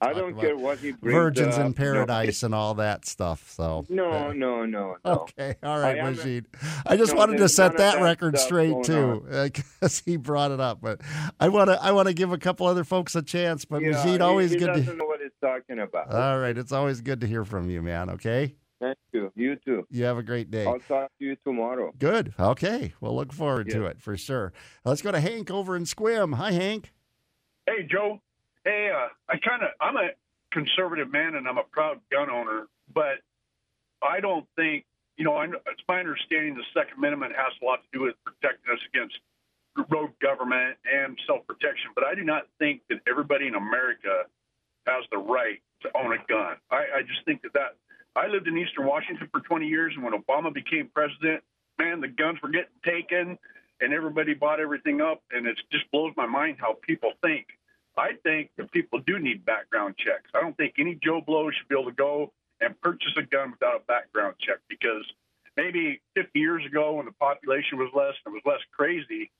[0.00, 1.60] I don't care what he brings virgins up.
[1.62, 3.50] in No, paradise and all that stuff.
[3.50, 5.12] So No, uh, no, no, no.
[5.22, 6.46] Okay, all right, I Majid.
[6.86, 10.60] I just no, wanted to set that, that record straight too, because he brought it
[10.60, 10.80] up.
[10.82, 11.00] But
[11.40, 13.64] I want to, I want to give a couple other folks a chance.
[13.64, 14.94] But Yeah, Majid, he- always he, good doesn't to.
[14.96, 16.12] know what he's talking about.
[16.12, 18.10] All right, it's always good to hear from you, man.
[18.10, 19.30] Okay, Thank you.
[19.36, 19.86] You too.
[19.90, 20.66] you have a great day.
[20.66, 21.92] I'll talk to you tomorrow.
[22.00, 22.34] Good.
[22.38, 24.52] Okay, we'll look forward to it for sure.
[24.84, 26.34] Let's go to Hank over in Sequim.
[26.34, 26.92] Hi, Hank.
[27.64, 28.20] Hey, Joe.
[28.64, 30.08] Hey, uh, I kind of I'm a
[30.50, 33.22] conservative man and I'm a proud gun owner, but
[34.02, 34.84] I don't think
[35.16, 35.36] you know.
[35.36, 38.80] I, it's my understanding the Second Amendment has a lot to do with protecting us
[38.92, 39.14] against
[39.90, 41.92] rogue government and self-protection.
[41.94, 44.26] But I do not think that everybody in America
[44.86, 46.56] has the right to own a gun.
[46.68, 47.76] I, I just think that that
[48.14, 51.42] I lived in Eastern Washington for 20 years, and when Obama became president,
[51.78, 53.38] man, the guns were getting taken,
[53.80, 57.46] and everybody bought everything up, and it just blows my mind how people think.
[57.96, 60.30] I think that people do need background checks.
[60.34, 63.50] I don't think any Joe Blow should be able to go and purchase a gun
[63.50, 65.04] without a background check because
[65.56, 69.30] maybe 50 years ago when the population was less and it was less crazy,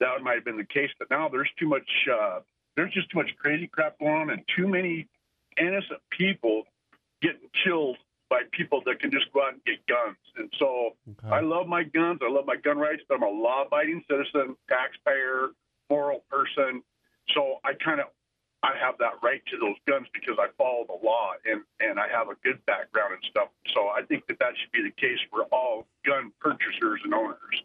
[0.00, 0.90] that might have been the case.
[0.98, 2.40] But now there's too much, uh,
[2.76, 5.06] there's just too much crazy crap going on and too many
[5.58, 6.64] innocent people
[7.22, 7.96] getting killed
[8.30, 10.16] by people that can just go out and get guns.
[10.38, 10.90] And so
[11.30, 12.20] I love my guns.
[12.22, 15.48] I love my gun rights, but I'm a law abiding citizen, taxpayer,
[15.90, 16.82] moral person.
[17.34, 18.06] So I kind of
[18.62, 22.06] I have that right to those guns because I follow the law and and I
[22.08, 23.48] have a good background and stuff.
[23.74, 27.56] So I think that that should be the case for all gun purchasers and owners.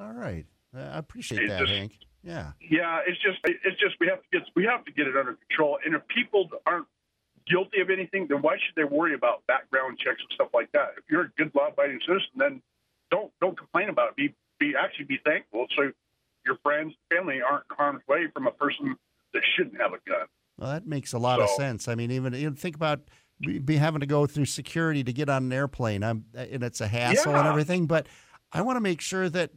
[0.00, 1.98] All right, I appreciate It that, just- Hank.
[2.22, 2.52] Yeah.
[2.58, 5.34] Yeah, it's just it's just we have to get we have to get it under
[5.48, 5.78] control.
[5.84, 6.86] And if people aren't
[7.46, 10.94] guilty of anything, then why should they worry about background checks and stuff like that?
[10.96, 12.62] If you're a good law-abiding citizen, then
[13.10, 14.16] don't don't complain about it.
[14.16, 15.92] Be be actually be thankful so
[16.44, 18.96] your friends, family aren't in harm's way from a person
[19.32, 20.26] that shouldn't have a gun.
[20.58, 21.88] Well, that makes a lot of sense.
[21.88, 23.00] I mean, even, even think about
[23.40, 26.04] be having to go through security to get on an airplane.
[26.04, 27.86] I'm, and it's a hassle and everything.
[27.86, 28.06] But
[28.52, 29.50] I want to make sure that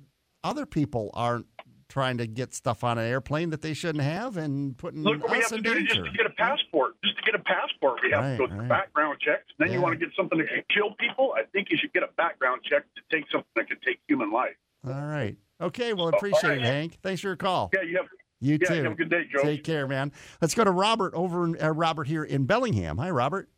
[0.43, 1.45] other people aren't
[1.89, 5.31] trying to get stuff on an airplane that they shouldn't have and putting Look what
[5.31, 5.93] we us have to in do to danger.
[6.03, 6.95] just to get a passport.
[7.03, 8.69] Just to get a passport, we have Right, to go through right.
[8.69, 9.45] background checks.
[9.57, 9.75] Then Yeah.
[9.75, 11.33] you want to get something that can kill people.
[11.37, 14.31] I think you should get a background check to take something that can take human
[14.31, 14.55] life.
[14.85, 15.37] All right.
[15.61, 15.93] Okay.
[15.93, 16.61] Well, So, appreciate all it.
[16.61, 16.97] Hank.
[17.01, 17.69] Thanks for your call.
[17.73, 18.07] Yeah, you have
[18.39, 18.83] You Yeah, too.
[18.83, 19.41] have a good day, Joe.
[19.41, 20.11] Take care, man.
[20.41, 22.97] Let's go to Robert over uh, Robert here in Bellingham.
[22.99, 23.49] Hi, Robert.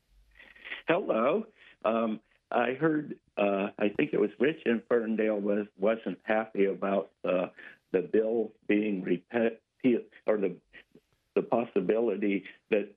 [0.87, 1.45] Hello.
[1.83, 2.19] Um,
[2.51, 3.15] I heard.
[3.37, 7.47] Uh, I think it was Rich in Ferndale was wasn't happy about uh,
[7.91, 10.55] the bill being repeat or the
[11.35, 12.89] the possibility that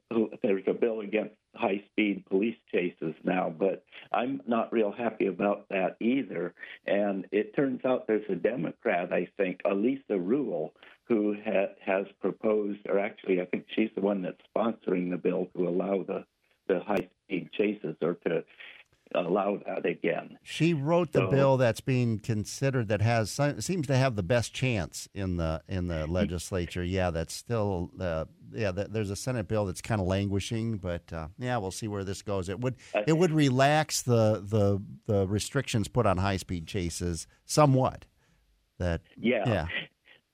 [0.42, 5.68] there's a bill against high speed police chases now, but I'm not real happy about
[5.68, 6.54] that either.
[6.86, 10.72] And it turns out there's a Democrat, I think, Alicia Rule,
[11.04, 15.48] who ha- has proposed, or actually, I think she's the one that's sponsoring the bill
[15.56, 16.24] to allow the,
[16.68, 18.44] the high speed chases or to
[19.14, 20.38] allow that again.
[20.42, 24.52] She wrote the So- bill that's being considered that has seems to have the best
[24.54, 26.82] chance in the in the legislature.
[26.84, 28.72] Yeah, that's still uh, yeah.
[28.72, 32.04] th- There's a Senate bill that's kind of languishing, but uh, yeah, we'll see where
[32.04, 32.48] this goes.
[32.48, 38.04] It would it would relax the the the restrictions put on high speed chases somewhat.
[38.78, 39.44] That Yeah.
[39.46, 39.66] yeah.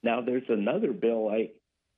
[0.03, 1.51] Now there's another bill I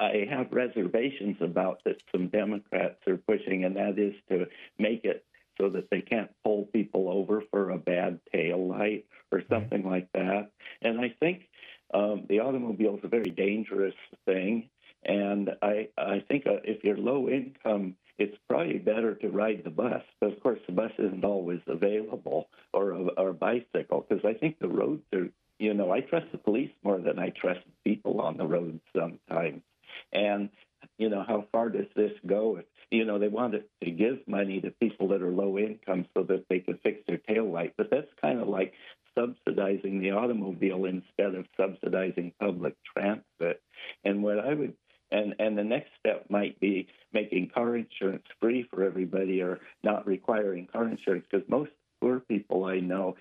[0.03, 4.47] I have reservations about that some Democrats are pushing, and that is to
[4.79, 5.27] make it
[5.61, 10.09] so that they can't pull people over for a bad tail light or something like
[10.15, 10.51] that.
[10.83, 11.43] And I think
[11.93, 13.95] um, the automobile is a very dangerous
[14.25, 14.71] thing,
[15.05, 19.71] and I I think uh, if you're low income, it's probably better to ride the
[19.71, 20.03] bus.
[20.21, 24.35] But of course, the bus isn't always available, or a, or a bicycle, because I
[24.35, 25.29] think the roads are.
[25.59, 29.61] You know, I trust the police more than I trust people on the road sometimes.
[30.11, 30.49] And
[30.97, 32.57] you know, how far does this go?
[32.57, 36.23] If, you know, they wanted to give money to people that are low income so
[36.25, 38.73] that they could fix their tail light, but that's kind of like
[39.17, 43.63] subsidizing the automobile instead of subsidizing public transit.
[44.05, 44.75] And what I would
[45.13, 50.07] and and the next step might be making car insurance free for everybody or not
[50.07, 51.71] requiring car insurance because most
[52.01, 53.17] poor people I know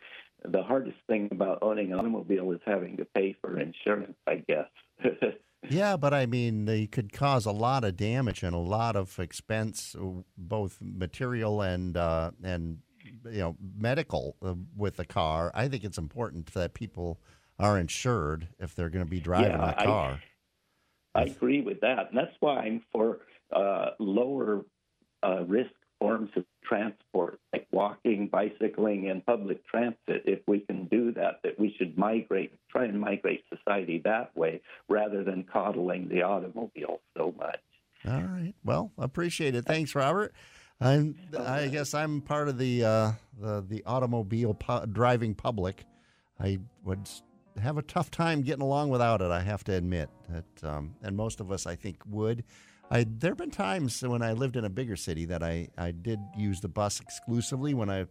[0.46, 4.70] the hardest thing about owning an automobile is having to pay for insurance, I guess.
[5.70, 9.18] Yeah, but I mean, they could cause a lot of damage and a lot of
[9.20, 9.96] expense,
[10.38, 12.80] both material and uh, and
[13.26, 15.52] you know medical uh, with the car.
[15.54, 17.20] I think it's important that people
[17.60, 20.20] are insured if they're going to be driving Yeah, a I- car.
[21.16, 23.20] I agree with that, and that's why I'm for
[23.54, 24.64] uh, lower
[25.24, 30.24] uh, risk forms of transport, like walking, bicycling, and public transit.
[30.26, 34.62] If we can do that, that we should migrate, try and migrate society that way,
[34.88, 37.60] rather than coddling the automobile so much.
[38.08, 38.54] All right.
[38.64, 39.66] Well, appreciate it.
[39.66, 40.34] Thanks, Robert.
[40.82, 44.58] I'm, I guess I'm part of the uh, the, the automobile
[44.92, 45.84] driving public.
[46.40, 47.10] I would
[47.62, 49.32] have a tough time getting along without it.
[49.32, 52.46] I have to admit that, um, and most of us, I think, would.
[52.92, 55.92] I there have been times when I lived in a bigger city that I I
[55.92, 58.06] did use the bus exclusively when I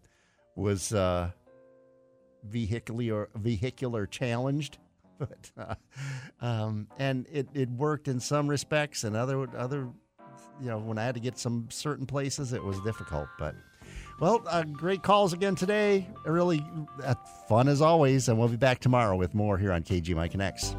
[0.55, 1.31] was uh,
[2.45, 4.79] vehicular vehicular challenged.
[5.19, 5.75] But uh,
[6.41, 9.89] um, and it, it worked in some respects, and other other
[10.61, 13.27] you know when I had to get some certain places, it was difficult.
[13.37, 13.57] But
[14.21, 16.07] well, uh, great calls again today.
[16.25, 16.65] Really
[17.03, 17.17] uh,
[17.49, 20.77] fun as always, and we'll be back tomorrow with more here on KGMI Connects.